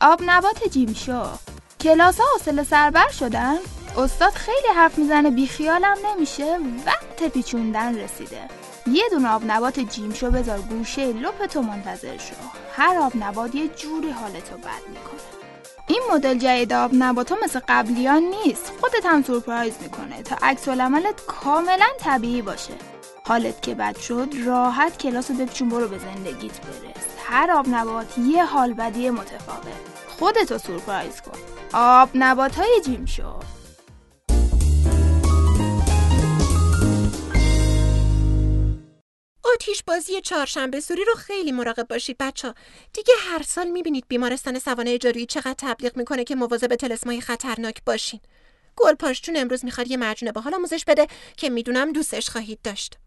آب 0.00 0.20
نبات 0.26 0.68
جیم 0.70 0.92
شو 0.92 1.24
کلاس 1.80 2.20
ها 2.20 2.24
حوصله 2.34 2.64
سربر 2.64 3.08
شدن؟ 3.08 3.56
استاد 3.96 4.32
خیلی 4.32 4.68
حرف 4.76 4.98
می‌زنه 4.98 5.30
بیخیالم 5.30 5.96
نمیشه 6.06 6.58
وقت 6.86 7.32
پیچوندن 7.32 7.98
رسیده. 7.98 8.61
یه 8.86 9.04
دونه 9.10 9.28
آب 9.28 9.42
نبات 9.46 9.80
جیم 9.80 10.14
شو 10.14 10.30
بذار 10.30 10.58
گوشه 10.58 11.12
لپ 11.12 11.46
تو 11.46 11.62
منتظر 11.62 12.18
شو. 12.18 12.34
هر 12.72 12.98
آب 12.98 13.12
نبات 13.16 13.54
یه 13.54 13.68
جوری 13.68 14.10
حالتو 14.10 14.56
بد 14.56 14.88
می‌کنه. 14.88 15.20
این 15.86 16.02
مدل 16.12 16.38
جدید 16.38 16.72
آب 16.72 16.90
نبات 16.94 17.32
ها 17.32 17.38
مثل 17.44 17.60
قبلیان 17.68 18.22
نیست. 18.22 18.72
خودت 18.80 19.06
هم 19.06 19.22
سورپرایز 19.22 19.74
می‌کنه 19.80 20.22
تا 20.22 20.36
عکس 20.42 20.68
العملت 20.68 21.26
کاملا 21.26 21.86
طبیعی 21.98 22.42
باشه. 22.42 22.74
حالت 23.24 23.62
که 23.62 23.74
بد 23.74 23.98
شد 23.98 24.28
راحت 24.46 24.98
کلاس 24.98 25.30
رو 25.30 25.36
بپیچون 25.36 25.68
برو 25.68 25.88
به 25.88 25.98
زندگیت 25.98 26.60
برس. 26.60 27.06
هر 27.26 27.50
آب 27.50 27.66
نبات 27.68 28.18
یه 28.18 28.44
حال 28.44 28.74
بدی 28.74 29.10
متفاوت. 29.10 29.66
خودتو 30.18 30.58
سورپرایز 30.58 31.20
کن. 31.20 31.38
آب 31.72 32.08
نبات 32.14 32.54
های 32.54 32.80
جیم 32.84 33.06
شو. 33.06 33.34
آتیش 39.62 39.82
بازی 39.82 40.20
چهارشنبه 40.20 40.80
سوری 40.80 41.04
رو 41.04 41.14
خیلی 41.14 41.52
مراقب 41.52 41.88
باشید 41.88 42.16
بچه 42.20 42.54
دیگه 42.92 43.14
هر 43.20 43.42
سال 43.42 43.70
می‌بینید 43.70 44.04
بیمارستان 44.08 44.58
سوانه 44.58 44.98
جارویی 44.98 45.26
چقدر 45.26 45.54
تبلیغ 45.58 45.96
می‌کنه 45.96 46.24
که 46.24 46.34
مواظب 46.34 46.74
تلسمای 46.76 47.20
خطرناک 47.20 47.84
باشین. 47.86 48.20
گل 48.76 48.94
پاشتون 48.94 49.36
امروز 49.36 49.64
می‌خواد 49.64 49.90
یه 49.90 49.96
مجونه 49.96 50.32
باحال 50.32 50.54
آموزش 50.54 50.84
بده 50.84 51.06
که 51.36 51.50
می‌دونم 51.50 51.92
دوستش 51.92 52.30
خواهید 52.30 52.58
داشت. 52.64 52.98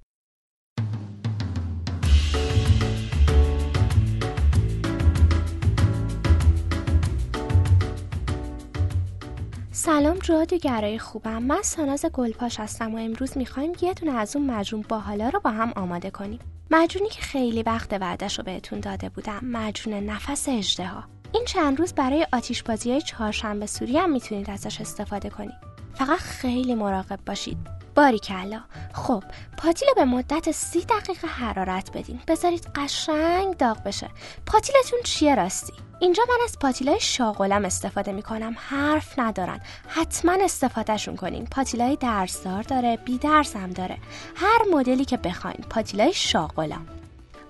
سلام 9.78 10.20
جادوگرای 10.20 11.00
خوبم. 11.00 11.44
من 11.44 11.62
ساناز 11.62 12.06
گلپاش 12.06 12.60
هستم 12.60 12.96
و 12.96 12.98
امروز 12.98 13.38
می‌خوایم 13.38 13.72
یه 13.82 13.94
دونه 13.94 14.12
از 14.12 14.36
اون 14.36 14.52
مجون 14.52 14.86
باحالا 14.90 15.30
رو 15.30 15.40
با 15.40 15.50
هم 15.50 15.74
آماده 15.76 16.10
کنیم. 16.10 16.40
مجونی 16.72 17.10
که 17.10 17.22
خیلی 17.22 17.64
وقت 17.64 17.94
وعدش 17.94 18.38
رو 18.38 18.44
بهتون 18.44 18.80
داده 18.80 19.10
بودم. 19.10 19.40
مجون 19.44 19.94
نفس 19.94 20.50
اجدها 20.50 21.04
این 21.34 21.46
چند 21.46 21.80
روز 21.80 21.94
برای 21.94 22.28
آتیش 22.34 22.64
بازی 22.64 22.92
های 22.92 23.02
چهارشنبه 23.02 23.66
سوری 23.66 23.98
هم 23.98 24.12
می‌تونید 24.12 24.50
ازش 24.50 24.82
استفاده 24.82 25.30
کنید. 25.30 25.56
فقط 25.94 26.20
خیلی 26.20 26.76
مراقب 26.76 27.20
باشید. 27.26 27.58
باریکلا 27.96 28.62
خب 28.94 29.24
پاتیل 29.58 29.88
به 29.96 30.06
مدت 30.06 30.52
سی 30.52 30.82
دقیقه 30.82 31.28
حرارت 31.28 31.92
بدین. 31.92 32.20
بذارید 32.28 32.68
قشنگ 32.76 33.58
داغ 33.58 33.84
بشه. 33.84 34.10
پاتیلتون 34.46 35.00
چیه 35.04 35.36
راستی؟ 35.36 35.74
اینجا 36.00 36.24
من 36.30 36.38
از 36.44 36.60
پاتیلای 36.60 37.00
شاغلم 37.00 37.66
استفاده 37.66 38.12
می‌کنم. 38.12 38.56
حرف 38.58 39.20
ندارن. 39.20 39.60
حتما 39.88 40.38
استفادهشون 40.42 41.16
کنین. 41.16 41.46
پاتیلای 41.46 41.96
درسدار 41.96 42.64
داره 42.64 42.98
بی 42.98 43.18
درس 43.18 43.56
هم 43.56 43.70
داره. 43.70 43.98
هر 44.36 44.60
مدلی 44.72 45.06
که 45.06 45.18
بخواین 45.18 45.66
پاتیلای 45.70 46.14
شاغلم. 46.14 46.88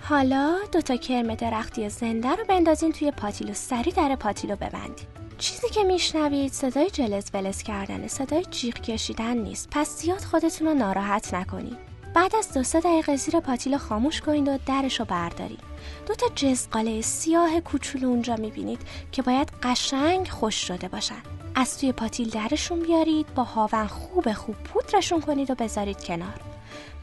حالا 0.10 0.58
دوتا 0.72 0.96
کرم 0.96 1.36
درختی 1.36 1.90
زنده 1.90 2.30
رو 2.30 2.46
بندازین 2.50 2.92
توی 2.92 3.12
پاتیل 3.12 3.50
و 3.50 3.54
سری 3.54 3.92
در 3.92 4.16
پاتیل 4.16 4.50
رو 4.50 4.56
ببندین. 4.56 5.08
چیزی 5.38 5.70
که 5.70 5.84
میشنوید 5.84 6.52
صدای 6.52 6.90
جلز 6.90 7.30
ولز 7.34 7.64
کردن 7.64 8.08
صدای 8.08 8.46
جیغ 8.52 8.74
کشیدن 8.74 9.38
نیست. 9.38 9.68
پس 9.72 10.02
زیاد 10.02 10.20
خودتون 10.20 10.68
رو 10.68 10.74
ناراحت 10.74 11.34
نکنید 11.34 11.78
بعد 12.14 12.36
از 12.36 12.54
دو 12.54 12.64
سه 12.64 12.80
دقیقه 12.80 13.16
زیر 13.16 13.40
پاتیل 13.40 13.74
رو 13.74 13.80
خاموش 13.80 14.22
کنید 14.22 14.48
و 14.48 14.58
درش 14.66 15.00
رو 15.00 15.06
بردارید 15.06 15.60
دو 16.08 16.16
تا 16.16 16.28
جزقاله 16.36 17.02
سیاه 17.02 17.60
کوچولو 17.60 18.08
اونجا 18.08 18.36
می‌بینید 18.36 18.82
که 19.12 19.22
باید 19.22 19.52
قشنگ 19.64 20.28
خوش 20.28 20.68
شده 20.68 20.88
باشن. 20.88 21.22
از 21.56 21.80
توی 21.80 21.92
پاتیل 21.92 22.30
درشون 22.30 22.80
بیارید 22.80 23.34
با 23.36 23.44
هاون 23.44 23.88
خوب 23.88 24.34
خوب 24.34 24.56
پودرشون 24.56 25.22
کنید 25.22 25.52
و 25.52 25.56
بذارید 25.56 26.04
کنار. 26.04 26.40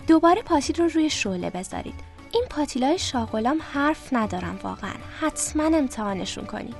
دوباره 0.06 0.42
پاتیل 0.42 0.76
رو 0.76 0.88
روی 0.88 1.10
شعله 1.10 1.50
بذارید. 1.50 2.11
این 2.32 2.44
پاتیلای 2.50 2.98
شاغلام 2.98 3.60
حرف 3.72 4.08
ندارم 4.12 4.60
واقعا. 4.62 4.94
حتما 5.20 5.62
امتحانشون 5.62 6.46
کنید 6.46 6.74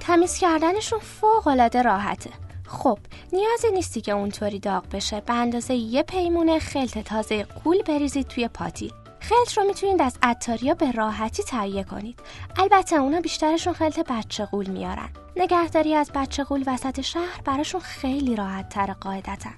تمیز 0.00 0.38
کردنشون 0.38 0.98
فوق 0.98 1.46
العاده 1.46 1.82
راحته. 1.82 2.30
خب 2.68 2.98
نیازی 3.32 3.70
نیستی 3.70 4.00
که 4.00 4.12
اونطوری 4.12 4.58
داغ 4.58 4.84
بشه. 4.92 5.20
به 5.20 5.32
اندازه 5.32 5.74
یه 5.74 6.02
پیمونه 6.02 6.58
خلط 6.58 6.98
تازه 6.98 7.44
قول 7.44 7.82
بریزید 7.82 8.28
توی 8.28 8.48
پاتیل 8.48 8.92
خلط 9.20 9.58
رو 9.58 9.64
می‌تونید 9.64 10.02
از 10.02 10.18
عطاریا 10.22 10.74
به 10.74 10.92
راحتی 10.92 11.42
تهیه 11.42 11.84
کنید. 11.84 12.20
البته 12.56 12.96
اونا 12.96 13.20
بیشترشون 13.20 13.72
خلط 13.72 13.98
بچه 13.98 14.44
قول 14.44 14.66
میارن. 14.66 15.08
نگهداری 15.36 15.94
از 15.94 16.10
بچه 16.14 16.44
قول 16.44 16.64
وسط 16.66 17.00
شهر 17.00 17.40
براشون 17.44 17.80
خیلی 17.80 18.36
راحت 18.36 18.68
تر 18.68 18.92
قاعدتا. 18.92 19.50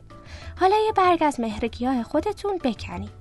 حالا 0.61 0.77
یه 0.87 0.93
برگ 0.93 1.23
از 1.23 1.41
مهرگیاه 1.41 2.03
خودتون 2.03 2.59
بکنید 2.59 3.18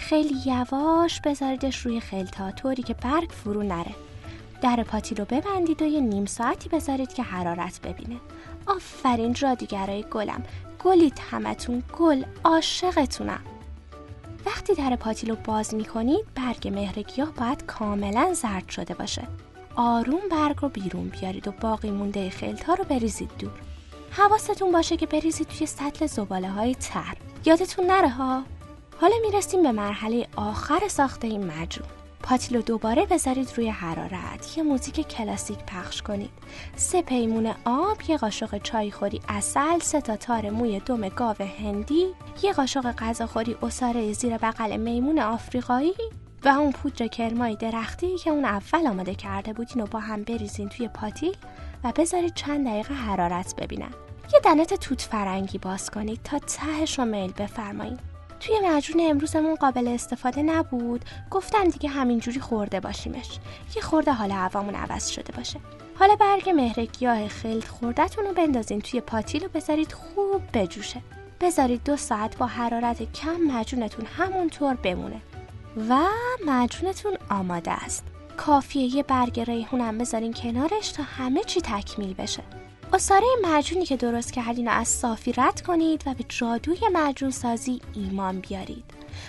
خیلی 0.00 0.34
یواش 0.46 1.20
بذاریدش 1.20 1.86
روی 1.86 2.00
خلطا 2.00 2.50
طوری 2.50 2.82
که 2.82 2.94
برگ 2.94 3.30
فرو 3.30 3.62
نره. 3.62 3.94
در 4.62 4.82
پاتی 4.82 5.14
رو 5.14 5.24
ببندید 5.24 5.82
و 5.82 5.84
یه 5.84 6.00
نیم 6.00 6.26
ساعتی 6.26 6.68
بذارید 6.68 7.12
که 7.12 7.22
حرارت 7.22 7.80
ببینه. 7.80 8.20
آفرین 8.66 9.32
جادوگرای 9.32 10.04
گلم. 10.10 10.42
گلید 10.84 11.18
همتون. 11.30 11.82
گل 11.98 12.24
عاشقتونم. 12.44 13.40
وقتی 14.46 14.74
در 14.74 14.96
پاتیلو 14.96 15.36
باز 15.44 15.74
می‌کنید 15.74 16.26
برگ 16.34 16.68
مهرگیاه 16.68 17.30
باید 17.30 17.66
کاملا 17.66 18.34
زرد 18.34 18.68
شده 18.68 18.94
باشه. 18.94 19.28
آروم 19.76 20.20
برگ 20.30 20.56
رو 20.60 20.68
بیرون 20.68 21.08
بیارید 21.08 21.48
و 21.48 21.52
باقی 21.52 21.90
مونده 21.90 22.30
خلط 22.30 22.64
ها 22.64 22.74
رو 22.74 22.84
بریزید 22.84 23.30
دور. 23.38 23.52
حواستون 24.10 24.72
باشه 24.72 24.96
که 24.96 25.06
بریزید 25.06 25.48
توی 25.48 25.66
سطل 25.66 26.06
زباله 26.06 26.50
های 26.50 26.74
تر. 26.74 27.16
یادتون 27.44 27.86
نره 27.86 28.08
ها؟ 28.08 28.42
حالا 29.00 29.14
می‌رسیم 29.22 29.62
به 29.62 29.72
مرحله 29.72 30.26
آخر 30.36 30.88
ساخت 30.88 31.24
این 31.24 31.46
مجون 31.46 31.86
پاتیلو 32.22 32.62
دوباره 32.62 33.06
بذارید 33.06 33.52
روی 33.56 33.68
حرارت 33.68 34.58
یه 34.58 34.62
موزیک 34.62 35.08
کلاسیک 35.08 35.58
پخش 35.58 36.02
کنید. 36.02 36.30
سه 36.76 37.02
پیمون 37.02 37.54
آب 37.64 37.96
یه 38.08 38.16
قاشق 38.16 38.58
چایخوری 38.58 39.20
اصل 39.28 39.78
سه 39.78 40.00
تا 40.00 40.16
تار 40.16 40.50
موی 40.50 40.80
دم 40.80 41.08
گاو 41.08 41.36
هندی 41.62 42.06
یه 42.42 42.52
قاشق 42.52 42.92
غذاخوری 42.92 43.56
اساره 43.62 44.12
زیر 44.12 44.38
بغل 44.38 44.76
میمون 44.76 45.18
آفریقایی 45.18 45.94
و 46.44 46.48
اون 46.48 46.72
پودر 46.72 47.06
کرمای 47.06 47.56
درختی 47.56 48.18
که 48.18 48.30
اون 48.30 48.44
اول 48.44 48.86
آماده 48.86 49.14
کرده 49.14 49.52
بودین 49.52 49.82
و 49.82 49.86
با 49.86 49.98
هم 49.98 50.22
بریزین 50.22 50.68
توی 50.68 50.88
پاتیل 50.88 51.36
و 51.84 51.92
بذارید 51.96 52.34
چند 52.34 52.66
دقیقه 52.66 52.94
حرارت 52.94 53.54
ببینن. 53.56 53.92
یه 54.32 54.40
دنت 54.44 54.74
توت 54.74 55.02
فرنگی 55.02 55.58
باز 55.58 55.90
کنید 55.90 56.20
تا 56.24 56.38
تهش 56.38 56.98
رو 56.98 57.04
میل 57.04 57.32
بفرمایید 57.32 58.09
توی 58.40 58.60
مجون 58.64 59.00
امروزمون 59.00 59.54
قابل 59.54 59.88
استفاده 59.88 60.42
نبود. 60.42 61.04
گفتن 61.30 61.64
دیگه 61.64 61.88
همینجوری 61.88 62.40
خورده 62.40 62.80
باشیمش. 62.80 63.38
یه 63.76 63.82
خورده 63.82 64.12
حال 64.12 64.30
هوامون 64.30 64.74
عوض 64.74 65.08
شده 65.08 65.32
باشه. 65.36 65.60
حالا 65.98 66.16
برگ 66.16 66.50
مهرگیاه 66.50 67.28
خلط 67.28 67.68
خوردتون 67.68 68.24
رو 68.24 68.32
بندازین 68.32 68.80
توی 68.80 69.00
پاتیل 69.00 69.44
و 69.44 69.48
بذارید 69.48 69.92
خوب 69.92 70.42
بجوشه. 70.54 71.02
بذارید 71.40 71.84
دو 71.84 71.96
ساعت 71.96 72.38
با 72.38 72.46
حرارت 72.46 73.12
کم 73.12 73.36
مجونتون 73.40 74.06
همونطور 74.06 74.74
بمونه. 74.74 75.20
و 75.88 75.98
مجونتون 76.46 77.12
آماده 77.30 77.70
است. 77.70 78.04
کافیه 78.36 78.96
یه 78.96 79.02
برگ 79.02 79.40
ریحونم 79.40 79.98
بذارین 79.98 80.32
کنارش 80.32 80.92
تا 80.92 81.02
همه 81.02 81.44
چی 81.44 81.60
تکمیل 81.60 82.14
بشه. 82.14 82.42
اصاره 82.92 83.26
معجونی 83.42 83.86
که 83.86 83.96
درست 83.96 84.32
کردین 84.32 84.66
رو 84.66 84.72
از 84.72 84.88
صافی 84.88 85.32
رد 85.32 85.60
کنید 85.60 86.02
و 86.06 86.14
به 86.14 86.24
جادوی 86.28 86.78
معجون 86.92 87.30
سازی 87.30 87.80
ایمان 87.94 88.40
بیارید. 88.40 88.84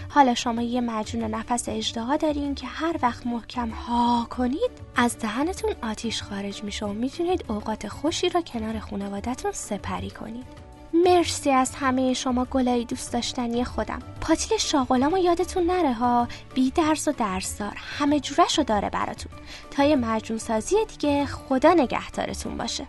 حالا 0.09 0.35
شما 0.35 0.61
یه 0.61 0.81
معجون 0.81 1.23
نفس 1.23 1.69
اجدها 1.69 2.17
دارین 2.17 2.55
که 2.55 2.67
هر 2.67 2.95
وقت 3.01 3.27
محکم 3.27 3.69
ها 3.69 4.27
کنید 4.29 4.71
از 4.95 5.19
دهنتون 5.19 5.71
آتیش 5.83 6.23
خارج 6.23 6.63
میشه 6.63 6.85
و 6.85 6.93
می‌تونید 6.93 7.45
اوقات 7.47 7.87
خوشی 7.87 8.29
را 8.29 8.41
کنار 8.41 8.79
خانوادتون 8.79 9.51
سپری 9.51 10.09
کنید. 10.09 10.45
مرسی 10.93 11.49
از 11.49 11.75
همه 11.75 12.13
شما 12.13 12.45
گلای 12.45 12.85
دوست 12.85 13.13
داشتنی 13.13 13.63
خودم. 13.63 13.99
پاتیل 14.21 14.57
شاغلامو 14.57 15.17
یادتون 15.17 15.63
نره 15.63 15.93
ها؟ 15.93 16.27
بی 16.53 16.71
درس 16.71 17.07
و 17.07 17.11
درسدار 17.11 17.73
همه 17.75 18.19
جورش 18.19 18.57
رو 18.57 18.63
داره 18.63 18.89
براتون. 18.89 19.31
تا 19.71 19.83
یه 19.83 19.95
مجون 19.95 20.37
سازی 20.37 20.75
دیگه 20.85 21.25
خدا 21.25 21.73
نگهدارتون 21.73 22.57
باشه. 22.57 22.87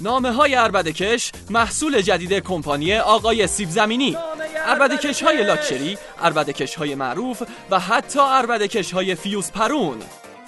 نامه 0.00 0.32
های 0.32 0.54
عربده‌کش 0.54 1.32
محصول 1.50 2.00
جدید 2.00 2.32
کمپانی 2.32 2.94
آقای 2.94 3.46
سیب 3.46 3.68
زمینی 3.68 4.16
عربده‌کش 4.66 5.22
های 5.22 5.44
لاکچری 5.44 5.98
عربده‌کش 6.20 6.74
های 6.74 6.94
معروف 6.94 7.42
و 7.70 7.78
حتی 7.78 8.20
عربده‌کش 8.20 8.92
های 8.92 9.14
فیوز 9.14 9.50
پرون. 9.52 9.98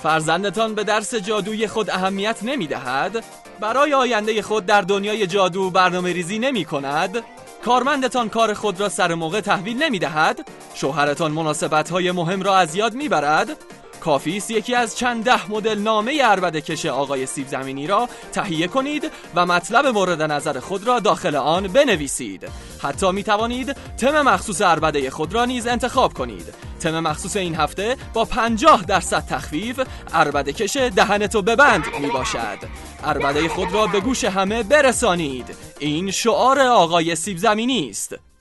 فرزندتان 0.02 0.74
به 0.74 0.84
درس 0.84 1.14
جادوی 1.14 1.66
خود 1.66 1.90
اهمیت 1.90 2.42
نمی 2.42 2.66
دهد 2.66 3.24
برای 3.60 3.94
آینده 3.94 4.42
خود 4.42 4.66
در 4.66 4.80
دنیای 4.80 5.26
جادو 5.26 5.70
برنامه 5.70 6.12
ریزی 6.12 6.38
نمی 6.38 6.64
کند 6.64 7.22
کارمندتان 7.64 8.28
کار 8.28 8.54
خود 8.54 8.80
را 8.80 8.88
سر 8.88 9.14
موقع 9.14 9.40
تحویل 9.40 9.82
نمی 9.82 9.98
دهد 9.98 10.48
شوهرتان 10.74 11.32
مناسبت 11.32 11.90
های 11.90 12.10
مهم 12.10 12.42
را 12.42 12.56
از 12.56 12.74
یاد 12.74 12.94
می 12.94 13.08
برد 13.08 13.56
کافی 14.04 14.36
است 14.36 14.50
یکی 14.50 14.74
از 14.74 14.98
چند 14.98 15.24
ده 15.24 15.50
مدل 15.50 15.78
نامه 15.78 16.20
عربده 16.24 16.60
کش 16.60 16.86
آقای 16.86 17.26
سیب 17.26 17.48
زمینی 17.48 17.86
را 17.86 18.08
تهیه 18.32 18.68
کنید 18.68 19.10
و 19.34 19.46
مطلب 19.46 19.86
مورد 19.86 20.22
نظر 20.22 20.60
خود 20.60 20.86
را 20.86 21.00
داخل 21.00 21.36
آن 21.36 21.68
بنویسید. 21.68 22.48
حتی 22.82 23.12
می 23.12 23.22
توانید 23.22 23.76
تم 23.96 24.22
مخصوص 24.22 24.60
اربده 24.60 25.10
خود 25.10 25.34
را 25.34 25.44
نیز 25.44 25.66
انتخاب 25.66 26.14
کنید. 26.14 26.54
تم 26.80 27.00
مخصوص 27.00 27.36
این 27.36 27.54
هفته 27.54 27.96
با 28.14 28.24
50 28.24 28.84
درصد 28.84 29.24
تخفیف 29.26 29.80
اربده 30.12 30.52
کش 30.52 30.76
دهنتو 30.76 31.42
ببند 31.42 31.84
می 32.00 32.08
باشد 32.08 32.58
اربده 33.04 33.48
خود 33.48 33.72
را 33.72 33.86
به 33.86 34.00
گوش 34.00 34.24
همه 34.24 34.62
برسانید. 34.62 35.56
این 35.78 36.10
شعار 36.10 36.60
آقای 36.60 37.16
سیب 37.16 37.36
زمینی 37.38 37.90
است. 37.90 38.31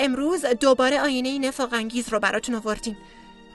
امروز 0.00 0.44
دوباره 0.46 1.00
آینه 1.00 1.38
نفاق 1.38 1.74
انگیز 1.74 2.08
رو 2.08 2.20
براتون 2.20 2.54
آوردیم. 2.54 2.96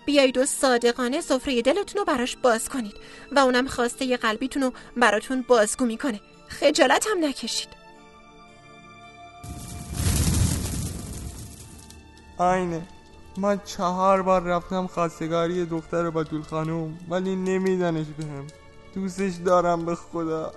بیایید 0.05 0.37
و 0.37 0.45
صادقانه 0.45 1.21
سفره 1.21 1.61
دلتون 1.61 1.99
رو 1.99 2.05
براش 2.05 2.37
باز 2.37 2.69
کنید 2.69 2.95
و 3.31 3.39
اونم 3.39 3.67
خواسته 3.67 4.17
قلبیتون 4.17 4.63
رو 4.63 4.73
براتون 4.97 5.45
بازگو 5.47 5.85
می‌کنه. 5.85 6.19
خجالت 6.47 7.05
هم 7.07 7.25
نکشید. 7.25 7.69
آینه 12.37 12.81
من 13.37 13.59
چهار 13.65 14.21
بار 14.21 14.43
رفتم 14.43 14.87
خواستگاری 14.87 15.65
دختر 15.65 16.09
بطول 16.09 16.41
خانوم 16.41 16.97
ولی 17.09 17.35
نمیدنش 17.35 18.05
بهم. 18.17 18.47
دوستش 18.95 19.33
دارم 19.45 19.85
به 19.85 19.95
خدا. 19.95 20.53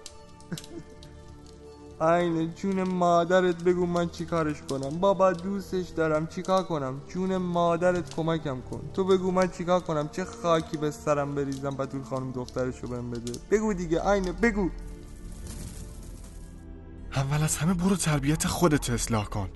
اینه 2.02 2.46
جون 2.46 2.82
مادرت 2.82 3.64
بگو 3.64 3.86
من 3.86 4.08
چیکارش 4.08 4.62
کنم. 4.70 4.88
بابا 5.00 5.32
دوستش 5.32 5.88
دارم 5.88 6.26
چیکار 6.26 6.62
کنم؟ 6.62 7.00
جون 7.08 7.36
مادرت 7.36 8.14
کمکم 8.14 8.60
کن. 8.60 8.80
تو 8.94 9.04
بگو 9.04 9.30
من 9.30 9.48
چیکار 9.48 9.80
کنم؟ 9.80 10.08
چه 10.08 10.24
خاکی 10.24 10.76
به 10.76 10.90
سرم 10.90 11.34
بریزم؟ 11.34 11.76
بطول 11.76 12.02
خانم 12.02 12.32
دخترشو 12.32 12.86
بهم 12.86 13.10
بده. 13.10 13.32
بگو 13.50 13.74
دیگه 13.74 14.06
اینه 14.06 14.32
بگو. 14.32 14.70
اول 17.14 17.42
از 17.42 17.56
همه 17.56 17.74
برو 17.74 17.96
تربیت 17.96 18.46
خودت 18.46 18.90
اصلاح 18.90 19.24
کن. 19.24 19.48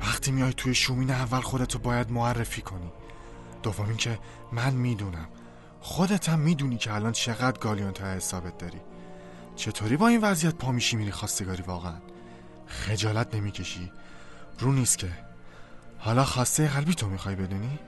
وقتی 0.00 0.30
میای 0.30 0.52
توی 0.52 0.74
شومین 0.74 1.10
اول 1.10 1.40
خودتو 1.40 1.78
باید 1.78 2.10
معرفی 2.10 2.62
کنی. 2.62 2.92
دوم 3.62 3.86
اینکه 3.86 4.18
من 4.52 4.74
می‌دونم. 4.74 5.28
خودت 5.80 6.28
هم 6.28 6.38
می‌دونی 6.38 6.76
که 6.76 6.94
الان 6.94 7.12
چقدر 7.12 7.58
گالیون 7.58 7.92
تا 7.92 8.04
حسابت 8.04 8.58
داری. 8.58 8.80
چطوری 9.60 9.96
با 9.96 10.08
این 10.08 10.20
وضعیت 10.20 10.54
پا 10.54 10.72
میشی 10.72 10.96
میری 10.96 11.10
خواستگاری 11.10 11.62
واقعا؟ 11.62 11.96
خجالت 12.66 13.34
نمی‌کشی. 13.34 13.92
رو 14.58 14.72
نیست 14.72 14.98
که. 14.98 15.08
حالا 15.98 16.24
خواسته 16.24 16.68
قلبی 16.68 16.94
تو 16.94 17.08
می‌خوای 17.08 17.34
بدونی؟ 17.34 17.78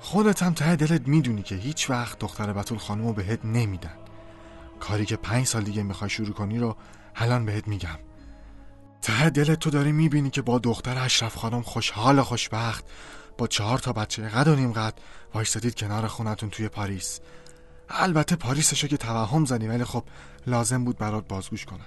خودت 0.00 0.42
هم 0.42 0.54
ته 0.54 0.76
دلت 0.76 1.08
می‌دونی 1.08 1.42
که 1.42 1.54
هیچ 1.54 1.90
وقت 1.90 2.18
دختر 2.18 2.52
بطول 2.52 2.78
خانومو 2.78 3.12
بهت 3.12 3.44
نمیدن. 3.44 3.96
کاری 4.80 5.04
که 5.04 5.16
پنج 5.16 5.46
سال 5.46 5.62
دیگه 5.62 5.82
می‌خوای 5.82 6.10
شروع 6.10 6.32
کنی 6.32 6.58
رو 6.58 6.76
الان 7.16 7.44
بهت 7.44 7.68
میگم. 7.68 7.98
ته 9.02 9.30
دلت 9.30 9.58
تو 9.58 9.70
داری 9.70 9.92
می‌بینی 9.92 10.30
که 10.30 10.42
با 10.42 10.58
دختر 10.58 10.98
اشرف 10.98 11.36
خانم 11.36 11.62
خوشحال 11.62 12.22
خوشبخت 12.22 12.84
با 13.38 13.46
چهار 13.46 13.78
تا 13.78 13.92
بچه 13.92 14.28
قد 14.28 14.48
و 14.48 14.54
نیم 14.54 14.72
قد 14.72 14.94
وایستادید 15.34 15.74
کنار 15.74 16.06
خونتون 16.06 16.50
توی 16.50 16.68
پاریس. 16.68 17.20
البته 17.90 18.36
پاریسشو 18.36 18.86
که 18.86 18.96
توهم 18.96 19.44
زنی 19.44 19.68
ولی 19.68 19.84
خب 19.84 20.04
لازم 20.46 20.84
بود 20.84 20.98
برات 20.98 21.28
بازگوش 21.28 21.64
کنم. 21.64 21.86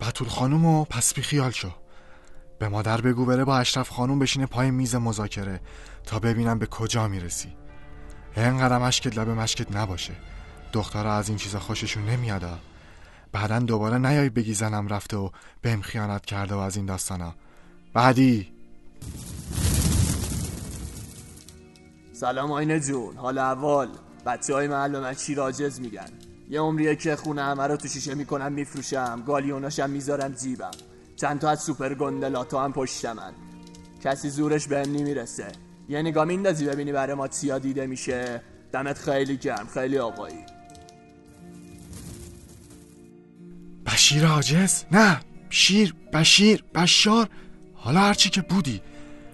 بطول 0.00 0.28
خانومو 0.28 0.84
پس 0.84 1.14
بی 1.14 1.22
خیال 1.22 1.50
شو. 1.50 1.70
به 2.58 2.68
مادر 2.68 3.00
بگو 3.00 3.24
بره 3.24 3.44
با 3.44 3.58
اشرف 3.58 3.88
خانوم 3.88 4.18
بشینه 4.18 4.46
پای 4.46 4.70
میز 4.70 4.94
مذاکره 4.94 5.60
تا 6.06 6.18
ببینم 6.18 6.58
به 6.58 6.66
کجا 6.66 7.08
می‌رسی. 7.08 7.56
اینقدر 8.36 8.78
مشکت 8.78 9.18
لب 9.18 9.28
مشکت 9.28 9.76
نباشه. 9.76 10.14
دخترها 10.72 11.12
از 11.12 11.28
این 11.28 11.38
چیزا 11.38 11.58
خوششون 11.60 12.04
نمیادا 12.04 12.58
بعدا 13.32 13.58
دوباره 13.58 13.98
نیای 13.98 14.28
بگی 14.30 14.54
زنم 14.54 14.88
رفته 14.88 15.16
و 15.16 15.30
بهم 15.62 15.80
خیانت 15.80 16.26
کرده 16.26 16.54
و 16.54 16.58
از 16.58 16.76
این 16.76 16.86
داستانا. 16.86 17.34
بعدی. 17.94 18.52
سلام 22.12 22.52
آینه 22.52 22.80
جون 22.80 23.16
حال 23.16 23.38
اول 23.38 23.88
بچه 24.26 24.54
های 24.54 24.68
محل 24.68 24.98
من 24.98 25.14
چی 25.14 25.34
راجز 25.34 25.80
میگن؟ 25.80 26.08
یه 26.50 26.60
عمریه 26.60 26.96
که 26.96 27.16
خونه 27.16 27.42
همه 27.42 27.66
رو 27.66 27.76
تو 27.76 27.88
شیشه 27.88 28.14
می‌کنم 28.14 28.52
میفروشم 28.52 29.22
گالیوناشم 29.26 29.90
می‌ذارم 29.90 30.32
جیبم. 30.32 30.70
چند 31.16 31.40
تا 31.40 31.50
از 31.50 31.60
سوپر 31.60 31.94
گندلاتو 31.94 32.58
هم 32.58 32.72
پشت 32.72 33.04
من 33.04 33.32
کسی 34.04 34.30
زورش 34.30 34.66
بهم 34.66 34.92
نمی‌رسه. 34.92 35.52
یه 35.88 36.02
نگاه 36.02 36.24
میندازی 36.24 36.66
ببینی 36.66 36.92
برای 36.92 37.14
ما 37.14 37.28
چیا 37.28 37.58
دیده 37.58 37.86
میشه؟ 37.86 38.42
دمت 38.72 38.98
خیلی 38.98 39.36
گرم 39.36 39.66
خیلی 39.74 39.98
آقایی. 39.98 40.46
بشیر 43.86 44.26
عاجز 44.26 44.84
نه 44.92 45.20
شیر 45.50 45.94
بشیر 46.12 46.64
بشار. 46.74 47.28
حالا 47.74 48.00
هرچی 48.00 48.30
که 48.30 48.40
بودی. 48.40 48.80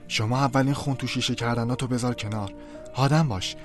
شما 0.09 0.39
اولین 0.39 0.75
خون 0.75 0.95
تو 0.95 1.07
شیشه 1.07 1.35
کردن 1.35 1.75
تو 1.75 1.87
بذار 1.87 2.15
کنار. 2.15 2.55
آدم 2.95 3.29
باش. 3.29 3.57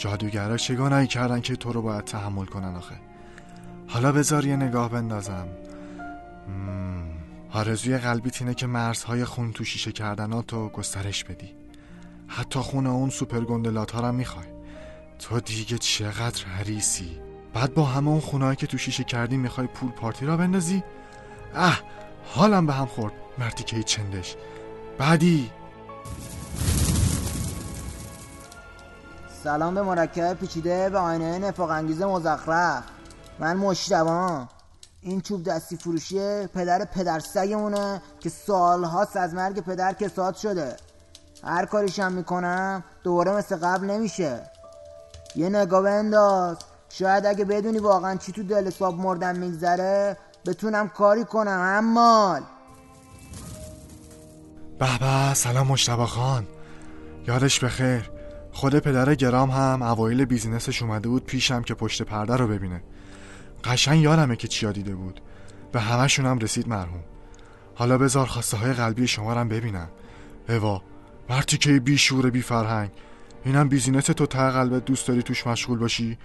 جادوگرا 0.00 0.56
گناهی 0.56 1.06
کردن 1.06 1.40
که 1.40 1.56
تو 1.56 1.72
رو 1.72 1.82
باید 1.82 2.04
تحمل 2.04 2.44
کنن 2.44 2.76
آخه؟ 2.76 2.94
حالا 3.88 4.12
بذار 4.12 4.46
یه 4.46 4.56
نگاه 4.56 4.90
بندازم. 4.90 5.48
آرزوی 7.52 7.98
قلبیت 7.98 8.42
اینه 8.42 8.54
که 8.54 8.66
مرزهای 8.66 9.24
خون 9.24 9.52
تو 9.52 9.64
شیشه 9.64 9.92
کردن 9.92 10.42
تو 10.42 10.68
گسترش 10.68 11.24
بدی. 11.24 11.54
حتی 12.26 12.58
خون 12.58 12.86
اون 12.86 13.10
سوپر 13.10 13.40
گندلات 13.40 13.90
ها 13.90 14.00
رو 14.00 14.12
می‌خوای. 14.12 14.46
تو 15.18 15.40
دیگه 15.40 15.78
چقدر 15.78 16.44
حریسی 16.44 17.20
بعد 17.54 17.74
با 17.74 17.84
همه 17.84 18.08
اون 18.08 18.20
خونهایی 18.20 18.56
که 18.56 18.66
تو 18.66 18.78
شیشه 18.78 19.04
کردی 19.04 19.36
می‌خوای 19.36 19.66
پول 19.66 19.90
پارتی 19.90 20.26
را 20.26 20.36
بندازی؟ 20.36 20.82
اه 21.54 21.80
حالم 22.24 22.66
به 22.66 22.72
هم 22.72 22.86
خورد. 22.86 23.12
مردی 23.38 23.62
که 23.62 23.82
چندش. 23.82 24.36
بعدی؟ 24.98 25.50
سلام 29.44 29.74
به 29.74 29.82
مرکب 29.82 30.34
پیچیده 30.34 30.88
به 30.90 30.98
آینه 30.98 31.38
نفاق 31.38 31.70
انگیز 31.70 32.02
مزخرف. 32.02 32.82
من 33.38 33.56
مشتبام 33.56 34.48
این 35.02 35.20
چوب 35.20 35.44
دستی 35.44 35.76
فروشی 35.76 36.46
پدر 36.46 36.84
پدر 36.84 37.18
سگمونه 37.18 38.02
که 38.20 38.28
سالهاست 38.28 39.16
از 39.16 39.34
مرگ 39.34 39.60
پدر 39.60 39.92
کساد 39.92 40.36
شده. 40.36 40.76
هر 41.44 41.66
کاریشم 41.66 42.12
می‌کنم 42.12 42.84
دوباره 43.02 43.32
مثل 43.32 43.56
قبل 43.56 43.86
نمیشه. 43.86 44.50
یه 45.36 45.48
نگاه 45.48 45.82
بنداز. 45.82 46.56
شاید 46.88 47.26
اگه 47.26 47.44
بدونی 47.44 47.78
واقعا 47.78 48.16
چی 48.16 48.32
تو 48.32 48.42
دل 48.42 48.70
ساب 48.70 48.98
مردن 48.98 49.38
میگذره 49.38 50.16
بتونم 50.46 50.88
کاری 50.88 51.24
کنم 51.24 51.60
امال 51.78 52.42
به 54.78 54.98
به 54.98 55.34
سلام 55.34 55.66
مشتبه 55.66 56.06
خان. 56.06 56.46
یادش 57.26 57.64
بخیر. 57.64 58.19
خود 58.52 58.78
پدر 58.78 59.14
گرام 59.14 59.50
هم 59.50 59.82
اوایل 59.82 60.24
بیزینسش 60.24 60.82
اومده 60.82 61.08
بود 61.08 61.24
پیشم 61.24 61.62
که 61.62 61.74
پشت 61.74 62.02
پرده 62.02 62.36
رو 62.36 62.48
ببینه. 62.48 62.82
قشنگ 63.64 64.02
یادمه 64.02 64.36
که 64.36 64.48
چیا 64.48 64.72
دیده 64.72 64.94
بود. 64.94 65.20
به 65.72 65.80
همشون 65.80 66.26
هم 66.26 66.38
رسید 66.38 66.68
مرحوم. 66.68 67.04
حالا 67.74 67.98
بذار 67.98 68.26
خواسته 68.26 68.56
های 68.56 68.72
قلبی 68.72 69.06
شما 69.06 69.32
رو 69.32 69.48
ببینم. 69.48 69.88
اوا 70.48 70.82
مرتی 71.30 71.58
که 71.58 71.80
بی 71.80 71.98
شور 71.98 72.30
بی 72.30 72.42
فرهنگ. 72.42 72.90
اینم 73.44 73.68
بیزینس 73.68 74.06
تو 74.06 74.26
ته 74.26 74.50
قلبت 74.50 74.84
دوست 74.84 75.08
داری 75.08 75.22
توش 75.22 75.46
مشغول 75.46 75.78
باشی؟ 75.78 76.18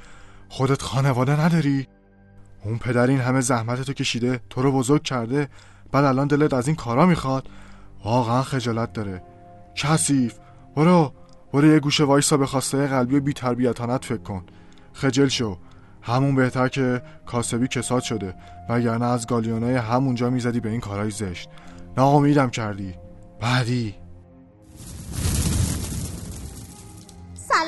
خودت 0.49 0.81
خانواده 0.81 1.41
نداری؟ 1.41 1.87
اون 2.63 2.77
پدر 2.77 3.07
این 3.07 3.19
همه 3.19 3.41
زحمت 3.41 3.81
تو 3.81 3.93
کشیده 3.93 4.39
تو 4.49 4.61
رو 4.61 4.71
بزرگ 4.71 5.03
کرده 5.03 5.49
بعد 5.91 6.05
الان 6.05 6.27
دلت 6.27 6.53
از 6.53 6.67
این 6.67 6.75
کارا 6.75 7.05
می‌خواد؟ 7.05 7.49
واقعا 8.03 8.41
خجالت 8.41 8.93
داره. 8.93 9.23
کثیف. 9.75 10.33
برو. 10.75 11.13
برو 11.55 11.67
یه 11.67 11.79
گوشه 11.79 12.03
وایسا 12.03 12.37
به 12.37 12.45
خواسته 12.45 12.87
قلبی 12.87 13.15
و 13.15 13.19
بی 13.19 13.33
تربیتانه‌ت 13.33 14.05
فکر 14.05 14.17
کن. 14.21 14.43
خجل 14.93 15.27
شو. 15.27 15.57
همون 16.01 16.35
بهتر 16.35 16.67
که 16.67 17.01
کاسبی 17.25 17.67
کساد 17.67 18.03
شده. 18.03 18.35
وگرنه 18.69 19.05
از 19.05 19.27
گالیونای 19.27 19.75
همونجا 19.75 20.29
می‌زدی 20.29 20.59
به 20.59 20.69
این 20.69 20.79
کارهای 20.79 21.11
زشت. 21.11 21.49
ناامیدم 21.97 22.49
کردی. 22.49 22.93
بعدی؟ 23.41 23.95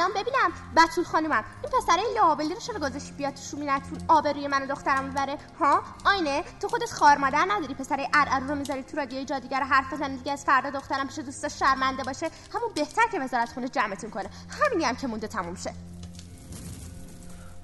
سلام 0.07 0.23
ببینم. 0.23 0.51
بتول 0.75 1.03
خانومم 1.03 1.43
این 1.63 1.71
پسره 1.71 2.03
لابلی 2.15 2.53
رو 2.53 2.59
چرا 2.59 2.79
گذاشتی 2.79 3.11
بیاد 3.11 3.33
تو 3.33 3.41
شومینتون 3.41 3.99
آبروی 4.07 4.47
من 4.47 4.63
و 4.63 4.65
دخترم 4.65 5.05
می‌بره 5.05 5.37
ها؟ 5.59 5.83
آینه 6.05 6.43
تو 6.61 6.67
خودت 6.67 6.91
خار 6.91 7.17
مادر 7.17 7.45
نداری. 7.49 7.73
پسره 7.73 8.07
ارعرو 8.13 8.47
رو 8.47 8.55
می‌ذاری 8.55 8.83
تو 8.83 8.97
رادیوی 8.97 9.25
جادوگر 9.25 9.63
حرف 9.63 9.93
بزنی 9.93 10.17
دیگه 10.17 10.31
از 10.31 10.45
فردا 10.45 10.69
دخترم 10.69 11.07
پیش 11.07 11.19
دوستش 11.19 11.59
شرمنده 11.59 12.03
باشه. 12.03 12.29
همون 12.53 12.69
بهتر 12.75 13.01
که 13.11 13.19
وزارت 13.19 13.53
خونه 13.53 13.67
جمعتون 13.69 14.09
کنه. 14.09 14.29
همینی 14.61 14.83
هم 14.83 14.95
که 14.95 15.07
مونده 15.07 15.27
تموم 15.27 15.55
شه. 15.55 15.73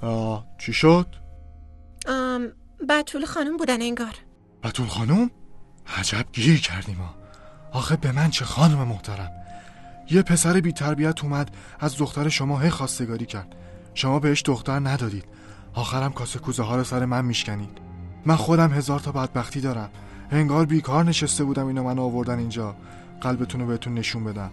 آه 0.01 0.45
چی 0.57 0.73
شد؟ 0.73 1.15
آم 2.07 2.51
بتول 2.89 3.25
خانم 3.25 3.57
بودن 3.57 3.81
انگار. 3.81 4.15
بتول 4.63 4.87
خانم؟ 4.87 5.31
عجب 5.97 6.25
گیر 6.31 6.61
کردیم 6.61 6.97
ما 6.97 7.15
آخه 7.71 7.95
به 7.95 8.11
من 8.11 8.29
چه 8.29 8.45
خانم 8.45 8.87
محترم؟ 8.87 9.31
یه 10.11 10.21
پسر 10.21 10.59
بی 10.61 10.71
تربیت 10.71 11.23
اومد 11.23 11.51
از 11.79 11.97
دختر 11.97 12.29
شما 12.29 12.59
هی 12.59 12.69
خواستگاری 12.69 13.25
کرد. 13.25 13.55
شما 13.93 14.19
بهش 14.19 14.43
دختر 14.45 14.79
ندادید. 14.79 15.25
آخرم 15.73 16.11
کاسه 16.11 16.39
کوزه 16.39 16.63
ها 16.63 16.75
رو 16.75 16.83
سر 16.83 17.05
من 17.05 17.25
میشکنید. 17.25 17.77
من 18.25 18.35
خودم 18.35 18.71
هزار 18.71 18.99
تا 18.99 19.11
بدبختی 19.11 19.61
دارم. 19.61 19.89
انگار 20.31 20.65
بیکار 20.65 21.05
نشسته 21.05 21.43
بودم 21.43 21.67
اینا 21.67 21.83
من 21.83 21.99
آوردن 21.99 22.39
اینجا. 22.39 22.75
قلبتون 23.21 23.61
رو 23.61 23.67
بهتون 23.67 23.93
نشون 23.93 24.23
بدم. 24.23 24.49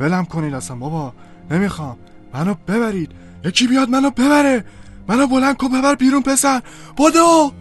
ولم 0.00 0.24
کنید 0.24 0.54
اصلا 0.54 0.76
بابا. 0.76 1.12
نمی‌خوام. 1.50 1.96
منو 2.34 2.54
ببرید. 2.68 3.12
یکی 3.44 3.66
بیاد 3.66 3.88
منو 3.88 4.10
ببره. 4.10 4.64
منو 5.08 5.26
بلند 5.26 5.56
کن 5.56 5.68
ببر 5.68 5.94
بیرون 5.94 6.22
پسر. 6.22 6.62
بدو 6.98 7.52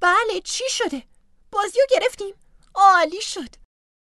بله 0.00 0.40
چی 0.44 0.64
شده؟ 0.68 1.02
بازیو 1.50 1.82
گرفتیم. 1.90 2.34
عالی 2.74 3.20
شد. 3.20 3.48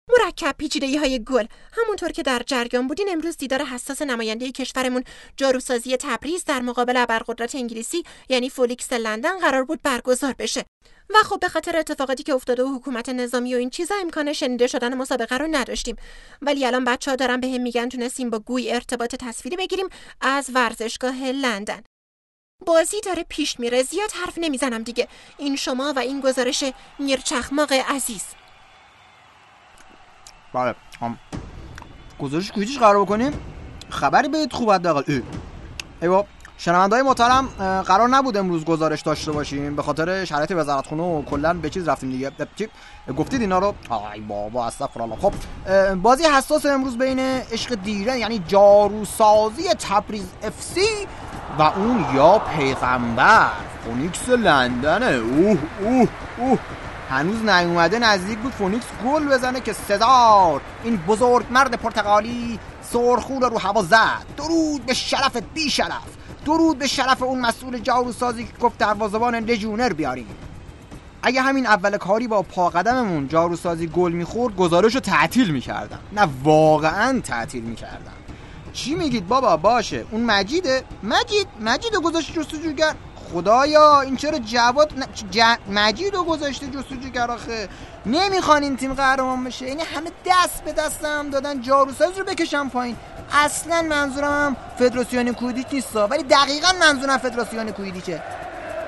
مرکب 0.08 0.54
پیچیدگی 0.58 0.96
های 0.96 1.24
گل. 1.24 1.46
همونطور 1.72 2.12
که 2.12 2.22
در 2.22 2.42
جریان 2.46 2.88
بودین 2.88 3.08
امروز 3.10 3.36
دیدار 3.36 3.64
حساس 3.64 4.02
نماینده 4.02 4.52
کشورمون. 4.52 5.04
جاروسازی 5.36 5.96
تبریز 5.96 6.44
در 6.44 6.60
مقابل 6.60 6.96
ابرقدرت 6.96 7.54
انگلیسی 7.54 8.02
یعنی 8.28 8.50
فولیکس 8.50 8.92
لندن 8.92 9.38
قرار 9.38 9.64
بود 9.64 9.82
برگزار 9.82 10.34
بشه. 10.38 10.64
و 11.10 11.14
خب 11.24 11.40
به 11.40 11.48
خاطر 11.48 11.76
اتفاقاتی 11.76 12.22
که 12.22 12.34
افتاده 12.34 12.64
و 12.64 12.76
حکومت 12.76 13.08
نظامی 13.08 13.54
و 13.54 13.58
این 13.58 13.70
چیزا 13.70 13.94
امکان 13.94 14.32
شنیده 14.32 14.66
شدن 14.66 14.94
مسابقه 14.94 15.36
رو 15.36 15.48
نداشتیم. 15.50 15.96
ولی 16.42 16.66
الان 16.66 16.84
بچه 16.84 17.10
ها 17.10 17.16
دارن 17.16 17.40
به 17.40 17.48
هم 17.48 17.60
میگن 17.60 17.88
تونستیم 17.88 18.30
با 18.30 18.38
گوی 18.38 18.72
ارتباط 18.72 19.14
تصویری 19.14 19.56
بگیریم 19.56 19.88
از 20.20 20.50
ورزشگاه 20.54 21.24
لندن. 21.24 21.82
بازی 22.66 23.00
داره 23.00 23.24
پیش 23.28 23.60
میره. 23.60 23.82
زیاد 23.82 24.10
حرف 24.24 24.38
نمی‌زنم 24.38 24.82
دیگه. 24.82 25.08
این 25.38 25.56
شما 25.56 25.92
و 25.96 25.98
این 25.98 26.20
گزارش 26.20 26.64
میرچخماق 26.98 27.72
عزیز. 27.72 28.24
بله. 30.54 30.74
هم 31.00 31.18
گزارش 32.18 32.52
کویتیش 32.52 32.78
قرار 32.78 33.04
بکنیم؟ 33.04 33.40
خبری 33.90 34.28
بهت 34.28 34.52
خوب 34.52 34.70
حداقل. 34.70 35.22
ایوا 36.02 36.26
شنونده 36.60 36.96
های 36.96 37.04
محترم 37.04 37.46
قرار 37.82 38.08
نبود 38.08 38.36
امروز 38.36 38.64
گزارش 38.64 39.02
داشته 39.02 39.32
باشیم. 39.32 39.76
به 39.76 39.82
خاطر 39.82 40.24
شرایط 40.24 40.52
وزارت 40.56 40.86
خونه 40.86 41.02
و 41.02 41.22
کلا 41.22 41.54
به 41.54 41.70
چیز 41.70 41.88
رفتیم 41.88 42.10
دیگه. 42.10 42.32
چی؟ 42.56 42.68
گفتید 43.18 43.40
اینا 43.40 43.58
رو؟ 43.58 43.74
آی 43.88 44.20
بابا 44.20 44.66
استغفر 44.66 45.02
الله 45.02 45.16
خب 45.16 45.32
بازی 45.94 46.24
حساس 46.24 46.66
امروز 46.66 46.98
بین 46.98 47.18
عشق 47.18 47.74
دیره 47.74 48.18
یعنی 48.18 48.42
جاروسازی 48.48 49.68
تبریز 49.68 50.26
اف 50.42 50.62
سی 50.62 51.06
و 51.58 51.62
اون 51.62 52.04
یا 52.14 52.38
پیغمبر. 52.38 53.50
فونیکس 53.84 54.28
لندنه 54.28 55.06
اوه 55.06 55.58
اوه 55.80 56.08
اوه. 56.38 56.58
هنوز 57.10 57.44
نیومده 57.44 57.98
نزدیک 57.98 58.38
بود 58.38 58.52
فونیکس 58.52 58.86
گل 59.04 59.28
بزنه 59.28 59.60
که 59.60 59.72
سزار. 59.72 60.60
این 60.84 60.96
بزرگ 60.96 61.46
مرد 61.50 61.74
پرتغالی 61.74 62.58
سرخون 62.82 63.42
رو 63.42 63.58
هوا 63.58 63.82
زد. 63.82 64.26
درود 64.36 64.86
به 64.86 64.94
شرف 64.94 65.36
بی 65.54 65.70
شرف 65.70 66.17
درود 66.48 66.78
به 66.78 66.86
شرف 66.86 67.22
اون 67.22 67.40
مسئول 67.40 67.78
جاروسازی 67.78 68.44
که 68.44 68.52
گفت 68.60 68.78
دروازه‌بان 68.78 69.34
لژیونر 69.34 69.92
بیاریم. 69.92 70.26
اگه 71.22 71.42
همین 71.42 71.66
اول 71.66 71.96
کاری 71.96 72.28
با 72.28 72.42
پا 72.42 72.68
قدممون 72.68 73.28
جاروسازی 73.28 73.86
گل 73.86 74.12
می‌خورد 74.12 74.56
گزارش 74.56 74.94
رو 74.94 75.00
تعطیل 75.00 75.50
می‌کردم. 75.50 75.98
نه 76.12 76.28
واقعا 76.44 77.20
تعطیل 77.20 77.64
می‌کردم. 77.64 78.12
چی 78.72 78.94
میگید 78.94 79.28
بابا؟ 79.28 79.56
باشه. 79.56 80.04
اون 80.10 80.24
مجیده. 80.24 80.84
مجید 81.02 81.46
مجید 81.60 81.94
رو 81.94 82.00
گذاشت 82.00 82.32
جستجوگر. 82.34 82.94
خدایا 83.32 84.00
این 84.00 84.16
چرا 84.16 84.38
جواد 84.38 84.92
ج... 85.30 85.42
مجید 85.70 86.14
رو 86.14 86.24
گذاشته 86.24 86.66
جستجوگر 86.66 87.30
آخه؟ 87.30 87.68
نمی‌خوان 88.06 88.62
این 88.62 88.76
تیم 88.76 88.94
قهرمان 88.94 89.44
بشه. 89.44 89.68
یعنی 89.68 89.82
همه 89.82 90.10
دست 90.26 90.64
به 90.64 90.72
دستم 90.72 91.30
دادن 91.30 91.60
جاروساز 91.60 92.18
رو 92.18 92.24
بکشم 92.24 92.68
پایین. 92.68 92.96
اصلا 93.32 93.82
منظورم 93.82 94.56
فدراسیون 94.78 95.32
کویدیچ 95.32 95.66
نیست 95.72 95.96
ولی 95.96 96.22
دقیقا 96.22 96.68
منظورم 96.80 97.18
فدراسیون 97.18 97.70
کویدیچه. 97.70 98.22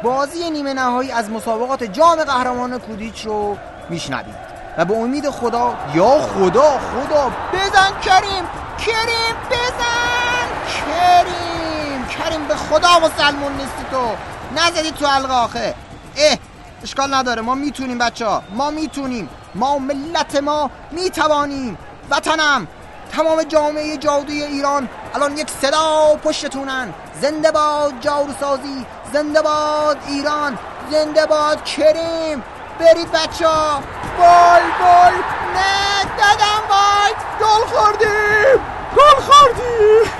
بازی 0.03 0.51
نیمه 0.51 0.75
نهایی 0.75 1.13
از 1.13 1.31
مسابقات 1.31 1.85
جام 1.85 2.25
قهرمان 2.25 2.79
کودیچ 2.79 3.27
رو 3.27 3.57
میشنوید. 3.91 4.51
و 4.79 4.85
به 4.85 4.95
امید 4.95 5.31
خدا 5.31 5.75
یا 5.95 6.19
خدا 6.19 6.79
خدا 6.79 7.31
بزن 7.53 8.01
کریم 8.03 8.45
کریم 8.79 9.37
بزن 9.51 10.49
کریم. 10.81 12.07
کریم 12.07 12.45
به 12.45 12.55
خدا 12.55 13.01
مسلمون 13.01 13.53
نیستی 13.53 13.85
تو. 13.91 14.15
نزدی 14.57 14.91
تو 14.91 15.07
حلقه 15.07 15.35
آخه. 15.35 15.75
اه 16.17 16.37
اشکال 16.83 17.15
نداره. 17.15 17.43
ما 17.43 17.55
می‌تونیم 17.55 17.99
بچه 17.99 18.27
ها 18.27 18.43
ما 18.55 18.71
می‌تونیم. 18.71 19.29
ما 19.55 19.79
ملت 19.79 20.37
ما 20.37 20.71
می‌توانیم. 20.91 21.79
وطنم. 22.11 22.69
تمام 23.13 23.43
جامعه 23.43 23.97
جادوی 23.97 24.43
ایران 24.43 24.89
الان 25.15 25.37
یک 25.39 25.51
صدا 25.63 26.17
پشتتونن. 26.25 26.95
زنده 27.21 27.51
باد 27.51 27.93
جاروسازی 28.01 28.87
زنده 29.13 29.43
باد 29.43 29.97
ایران 30.07 30.59
زنده 30.91 31.27
باد 31.27 31.65
کریم. 31.65 32.43
برید 32.79 33.13
بچه 33.13 33.49
ها 33.49 33.83
بای 34.19 34.63
بای 34.81 35.19
نه 35.55 36.05
دادم 36.19 36.63
بای 36.69 37.13
گل 37.41 37.67
خوردیم. 37.77 38.61
گل 38.97 39.21
خوردیم. 39.21 40.13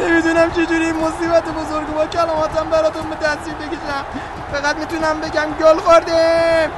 نمی‌دونم 0.00 0.50
چجوری 0.50 0.84
این 0.84 0.96
مصیبت 0.96 1.44
بزرگ 1.44 1.86
با 1.94 2.06
کلاماتم 2.06 2.70
براتون 2.70 3.10
به 3.10 3.16
تصویر 3.16 3.54
بکشم. 3.56 4.04
فقط 4.52 4.76
می‌تونم 4.76 5.20
بگم 5.20 5.46
گل 5.60 5.78
خوردیم. 5.78 6.70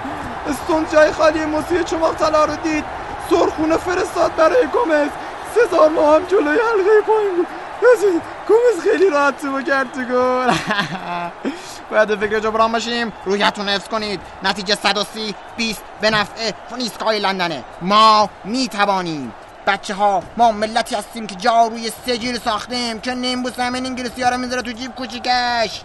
استون 0.50 0.86
جای 0.92 1.12
خالی 1.12 1.44
موسی 1.44 1.84
چماق 1.84 2.14
طلا 2.14 2.44
رو 2.44 2.56
دید. 2.56 2.84
سرخونه 3.30 3.76
فرستاد 3.76 4.36
برای 4.36 4.66
گمز 4.66 5.08
سزار 5.54 5.88
ما 5.88 6.14
هم 6.14 6.24
جلوی 6.24 6.58
حلقه 6.58 7.00
پایین 7.06 7.36
بود. 7.36 7.46
گمز 8.48 8.82
خیلی 8.82 9.10
راحت 9.10 9.42
تو 9.42 9.62
کرد 9.62 9.92
تو 9.92 10.00
گل. 10.00 10.52
باید 11.90 12.14
فکر 12.14 12.38
جبران 12.38 12.72
باشیم. 12.72 13.12
رویتون 13.24 13.68
حفظ 13.68 13.88
کنید. 13.88 14.20
نتیجه 14.42 14.74
130 14.74 15.34
20 15.56 15.82
به 16.00 16.10
نفع 16.10 16.52
فونیسکای 16.70 17.18
لندنه. 17.18 17.64
ما 17.82 18.28
می‌توانیم. 18.44 19.32
بچه 19.66 19.94
ها 19.94 20.22
ما 20.36 20.52
ملتی 20.52 20.94
هستیم 20.94 21.26
که 21.26 21.34
جا 21.34 21.66
روی 21.66 21.92
سجیل 22.06 22.38
ساختیم. 22.38 23.00
که 23.00 23.14
نیم 23.14 23.42
بوس 23.42 23.58
همین 23.58 23.86
انگلیسی 23.86 24.22
ها 24.22 24.28
رو 24.30 24.36
می‌ذاره 24.36 24.62
تو 24.62 24.72
جیب 24.72 24.94
کوچیکش. 24.94 25.82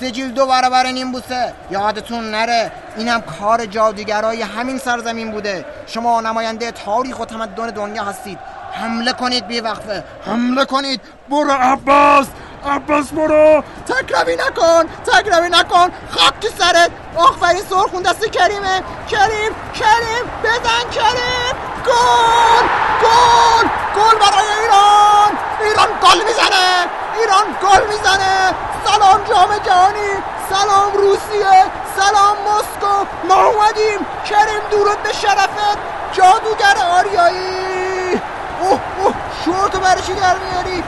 سجیل 0.00 0.32
دو 0.32 0.46
برابر 0.46 0.86
نیمبوسه 0.86 1.54
یادتون 1.70 2.30
نره 2.30 2.72
اینم 2.96 3.20
کار 3.20 3.66
جادوگرای 3.66 4.42
همین 4.42 4.78
سرزمین 4.78 5.30
بوده. 5.30 5.64
شما 5.86 6.20
نماینده 6.20 6.70
تاریخ 6.70 7.20
و 7.20 7.24
تمدن 7.24 7.66
دنیا 7.70 8.04
هستید. 8.04 8.38
حمله 8.72 9.12
کنید 9.12 9.46
بی 9.46 9.60
وقفه 9.60 10.04
حمله 10.26 10.64
کنید. 10.64 11.00
برو 11.30 11.52
عباس. 11.52 12.26
عباس 12.66 13.08
برو. 13.08 13.62
تکروی 13.88 14.36
نکن. 14.36 14.84
تکروی 15.06 15.48
نکن. 15.48 15.88
خاک 16.10 16.40
تو 16.40 16.48
سرت. 16.58 16.90
آخفری 17.16 17.60
سرخون 17.70 18.02
دست 18.02 18.24
کریمه 18.26 18.82
کریم 19.10 19.52
کریم. 19.74 20.24
بزن 20.44 20.90
کریم. 20.90 21.54
گل 21.86 22.66
گل. 23.02 23.68
گل 23.96 24.18
برای 24.20 24.48
ایران. 24.60 25.38
ایران 25.64 25.88
گل 26.02 26.24
می‌زنه. 26.24 26.86
ایران 27.20 27.46
گل 27.62 27.86
می‌زنه. 27.88 28.54
سلام 28.84 29.20
جام 29.28 29.58
جهانی 29.66 30.12
سلام 30.50 30.92
روسیه 30.92 31.64
سلام 31.96 32.36
مسکو 32.48 33.06
ما 33.28 33.44
اومدیم. 33.44 34.06
کریم 34.24 34.62
درود 34.70 35.02
به 35.02 35.12
شرفت 35.12 35.78
جادوگر 36.12 36.76
آریایی. 36.92 38.20
اوه 38.60 38.80
اوه 38.98 39.14
شورتو 39.44 39.80
برای 39.80 40.02
چی 40.02 40.14
در 40.14 40.36
میاری؟ 40.38 40.84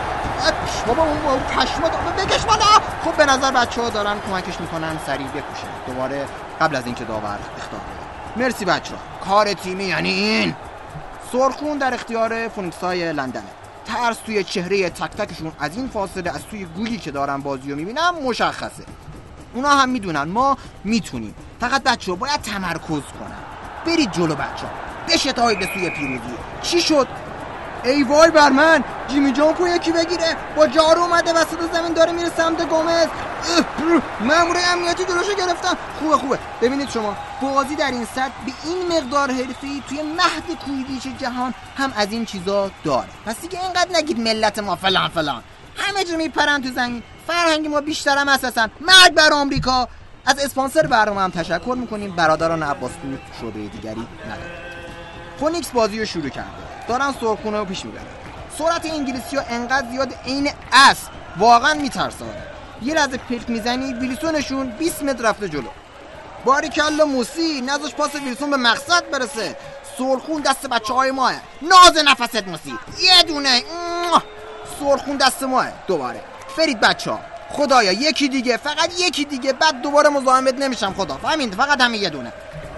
بابا 0.87 1.03
اون 1.03 1.41
پشما 1.41 1.89
بکش 1.89 2.45
بالا. 2.45 2.65
خب 3.05 3.13
به 3.17 3.27
نظر 3.27 3.51
بچه 3.51 3.83
ها 3.83 3.89
دارن 3.89 4.17
کمکش 4.31 4.61
می‌کنن 4.61 4.99
سریع 5.07 5.27
بکشه 5.27 5.67
دوباره 5.87 6.27
قبل 6.61 6.77
از 6.77 6.87
اینکه 6.87 7.05
داور 7.05 7.39
اختار 7.59 7.81
بده. 7.81 8.45
مرسی 8.45 8.65
بچه 8.65 8.95
ها 8.95 9.31
کار 9.31 9.53
تیمی 9.53 9.85
یعنی 9.85 10.11
این. 10.11 10.57
سرخون 11.33 11.79
در 11.79 11.95
اختیار 11.95 12.49
فونیکس 12.49 12.81
های 12.81 13.13
لندنه. 13.13 13.43
ترس 13.85 14.17
توی 14.17 14.45
چهره 14.45 14.91
تک 14.91 15.11
تکشون 15.11 15.53
از 15.59 15.77
این 15.77 15.89
فاصله 15.89 16.31
از 16.31 16.47
توی 16.51 16.65
گویی 16.65 16.99
که 16.99 17.11
دارن 17.11 17.41
بازی 17.41 17.71
رو 17.71 17.77
می‌بینم 17.77 18.15
مشخصه. 18.23 18.85
اونا 19.55 19.69
هم 19.69 19.89
می‌دونن 19.89 20.23
ما 20.23 20.59
می‌تونیم. 20.85 21.35
فقط 21.61 21.83
بچه 21.83 22.13
باید 22.13 22.41
تمرکز 22.41 22.89
کنن. 22.89 23.39
برید 23.87 24.13
جلو 24.13 24.35
بچه 24.35 24.67
ها 24.67 24.73
بشتابید 25.09 25.59
به 25.59 25.69
سوی 25.75 25.91
پیروزی. 25.91 26.35
چی 26.63 26.81
شد؟ 26.81 27.09
ای 27.85 28.03
وای 28.03 28.31
بر 28.31 28.51
من. 28.51 28.85
جیمی 29.09 29.33
جامپو 29.33 29.69
یکی 29.69 29.93
بگیره. 29.93 30.37
با 30.57 30.67
جارو 30.67 31.01
اومده 31.01 31.33
وسط 31.33 31.73
زمین 31.73 31.93
داره 31.93 32.13
میره 32.13 32.29
سمت 32.37 32.69
گومز. 32.69 33.07
مامور 34.21 34.57
امنیتی 34.73 35.05
جلوشو 35.05 35.35
گرفتن 35.39 35.75
خوبه 35.99 36.17
خوبه. 36.17 36.39
ببینید 36.61 36.91
شما 36.91 37.17
بازی 37.43 37.77
در 37.77 37.91
این 37.91 38.05
سطح 38.05 38.33
به 38.47 38.53
این 38.65 38.97
مقدار 38.97 39.31
حرفه‌ای 39.31 39.83
توی 39.89 40.03
مهد 40.03 40.59
کوییدیچ 40.67 41.03
جهان 41.21 41.55
هم 41.77 41.93
از 41.97 42.13
این 42.13 42.25
چیزا 42.25 42.71
داره. 42.85 43.09
پس 43.27 43.41
دیگه 43.41 43.61
اینقدر 43.63 43.91
نگید 43.93 44.21
ملت 44.21 44.59
ما 44.59 44.77
فلان 44.77 45.09
فلان. 45.09 45.43
همه 45.77 46.05
جا 46.05 46.17
میپرن 46.17 46.63
تو 46.63 46.71
زمین. 46.71 47.03
فرهنگ 47.27 47.67
ما 47.67 47.81
بیشترم 47.81 48.29
اساسا. 48.29 48.69
مرگ 48.81 49.15
بر 49.15 49.33
آمریکا. 49.33 49.89
از 50.27 50.39
اسپانسر 50.39 50.87
برنامه 50.87 51.21
هم 51.21 51.31
تشکر 51.31 51.77
می‌کنیم. 51.81 52.17
برادران 52.17 52.63
عباس 52.63 52.91
شعبه 53.41 53.69
دیگری 53.69 54.07
نداره 54.27 54.51
فونیکس 55.41 55.71
بازی 55.71 55.99
رو 55.99 56.05
شروع 56.05 56.29
کرده. 56.29 56.64
دارن 56.89 57.15
سرخونه 57.21 57.59
رو 57.59 57.65
پیش 57.65 57.85
می‌برن. 57.85 58.05
سرعت 58.59 58.87
انگلیسی 58.87 59.37
ها 59.37 59.43
انقدر 59.49 59.91
زیاد 59.91 60.15
عین 60.27 60.51
اسب 60.73 61.09
واقعا 61.39 61.75
میترسانه 61.75 62.43
یه 62.83 62.95
لحظه 62.95 63.17
پلک 63.17 63.51
می‌زنی 63.51 63.95
ویلسونشون 63.95 64.71
20 64.71 65.03
متر 65.03 65.23
رفته 65.23 65.49
جلو. 65.49 65.69
باریکلا 66.45 67.05
موسی 67.05 67.61
نذاش 67.61 67.95
پاس 67.95 68.15
ویلسون 68.15 68.51
به 68.51 68.57
مقصد 68.57 69.11
برسه. 69.11 69.57
سرخون 69.99 70.43
دست 70.43 70.67
بچه 70.67 70.95
های 70.95 71.11
ماه. 71.11 71.33
ناز 71.63 72.05
نفست 72.05 72.49
موسی. 72.49 72.79
یه 73.03 73.23
دونه. 73.23 73.63
سرخون 74.81 75.17
دست 75.17 75.43
ماه. 75.43 75.67
دوباره. 75.87 76.21
برید 76.59 76.81
بچه 76.81 77.11
ها. 77.11 77.21
خدایا 77.51 77.93
یکی 77.93 78.29
دیگه. 78.29 78.57
فقط 78.57 79.01
یکی 79.01 79.25
دیگه. 79.25 79.53
بعد 79.53 79.83
دوباره 79.83 80.09
مزاحمت 80.09 80.55
نمیشم 80.55 80.95
خدا. 80.95 81.15
همین 81.15 81.51
فقط 81.51 81.81
همین 81.81 82.03
یه 82.03 82.11
دونه. 82.11 82.33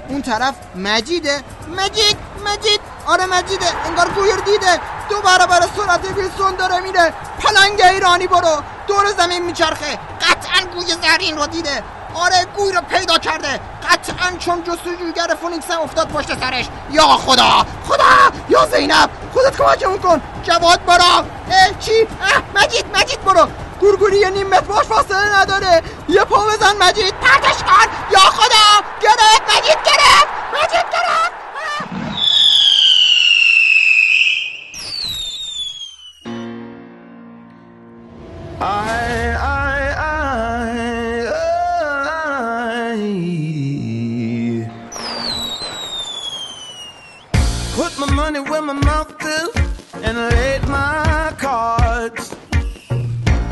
اون 0.09 0.22
طرف 0.22 0.54
مجیده. 0.76 1.42
مجید. 1.76 2.16
مجید. 2.46 2.80
آره 3.07 3.26
مجیده 3.26 3.66
انگار 3.86 4.09
گویر 4.09 4.36
دیده. 4.36 4.80
دو 5.09 5.20
برابر 5.20 5.61
سرعت 5.76 6.04
ویلسون 6.16 6.57
داره 6.57 6.80
میره. 6.80 7.12
پلنگ 7.40 7.80
ایرانی 7.80 8.26
برو. 8.26 8.62
دور 8.86 9.07
زمین 9.18 9.42
میچرخه. 9.42 9.98
قطعا 10.20 10.66
گوی 10.74 10.86
زرین 11.02 11.36
رو 11.36 11.46
دیده. 11.46 11.82
آره 12.14 12.46
گوی 12.57 12.72
رو 12.72 12.80
پیدا 12.80 13.18
کرده. 13.18 13.61
قطعا 13.90 14.36
چون 14.38 14.64
جستجوگر 14.64 15.36
فونیکس 15.40 15.70
افتاد 15.70 16.09
پشت 16.09 16.40
سرش. 16.40 16.68
یا 16.90 17.02
خدا 17.02 17.66
خدا 17.88 18.04
یا 18.48 18.66
زینب. 18.66 19.11
خودت 19.34 19.57
کمکمون 19.57 19.98
کن. 19.98 20.22
جواد 20.42 20.84
برو. 20.84 21.02
اه 21.04 21.24
چی؟ 21.80 22.02
اه 22.02 22.62
مجید 22.62 22.96
مجید 22.96 23.24
برو. 23.24 23.48
گورگوری 23.80 24.18
یه 24.18 24.30
نیم 24.30 24.46
متر 24.46 24.61
باهاش 24.61 24.86
فاصله 24.86 25.38
نداره. 25.38 25.82
یه 26.09 26.24
پا 26.24 26.46
بزن 26.46 26.76
مجید. 26.76 27.14
پرتش 27.20 27.62
کن. 27.62 27.86
یا 28.11 28.18
خدا 28.18 28.86
گرفت 29.00 29.42
مجید 29.57 29.78
گرفت. 29.84 30.26
مجید 30.52 30.86
گرفت. 30.92 31.36
I, 38.59 39.36
I, 39.38 39.94
I, 39.98 41.28
I 42.09 42.90
put 47.74 47.98
my 47.98 48.11
money 48.14 48.40
where 48.40 48.62
my 48.62 48.72
mouth 48.72 49.14
is 49.22 49.50
and 50.02 50.16
laid 50.16 50.66
my 50.68 51.34
cards. 51.38 52.34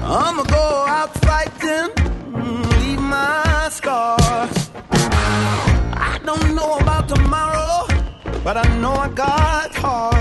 I'ma 0.03 0.43
go 0.45 0.87
out 0.89 1.13
fighting, 1.19 1.91
leave 2.81 3.01
my 3.01 3.69
scars. 3.71 4.71
I 4.91 6.19
don't 6.25 6.55
know 6.55 6.79
about 6.79 7.09
tomorrow, 7.11 7.87
but 8.43 8.57
I 8.57 8.65
know 8.79 8.95
I 8.95 9.09
got 9.11 9.75
heart. 9.75 10.14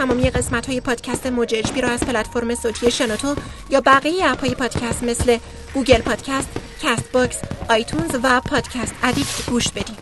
تمامی 0.00 0.30
قسمت 0.30 0.66
های 0.66 0.80
پادکست 0.80 1.26
موج 1.26 1.80
را 1.82 1.88
از 1.88 2.00
پلتفرم 2.00 2.54
صوتی 2.54 2.90
شنوتو 2.90 3.34
یا 3.70 3.80
بقیه 3.80 4.30
اپ 4.30 4.40
های 4.40 4.54
پادکست 4.54 5.02
مثل 5.02 5.38
Google 5.74 6.00
Podcast، 6.00 6.48
Castbox، 6.82 7.36
iTunes 7.68 8.10
و 8.22 8.40
Podcast 8.40 8.94
Addict 9.02 9.50
گوش 9.50 9.68
بدید. 9.68 9.98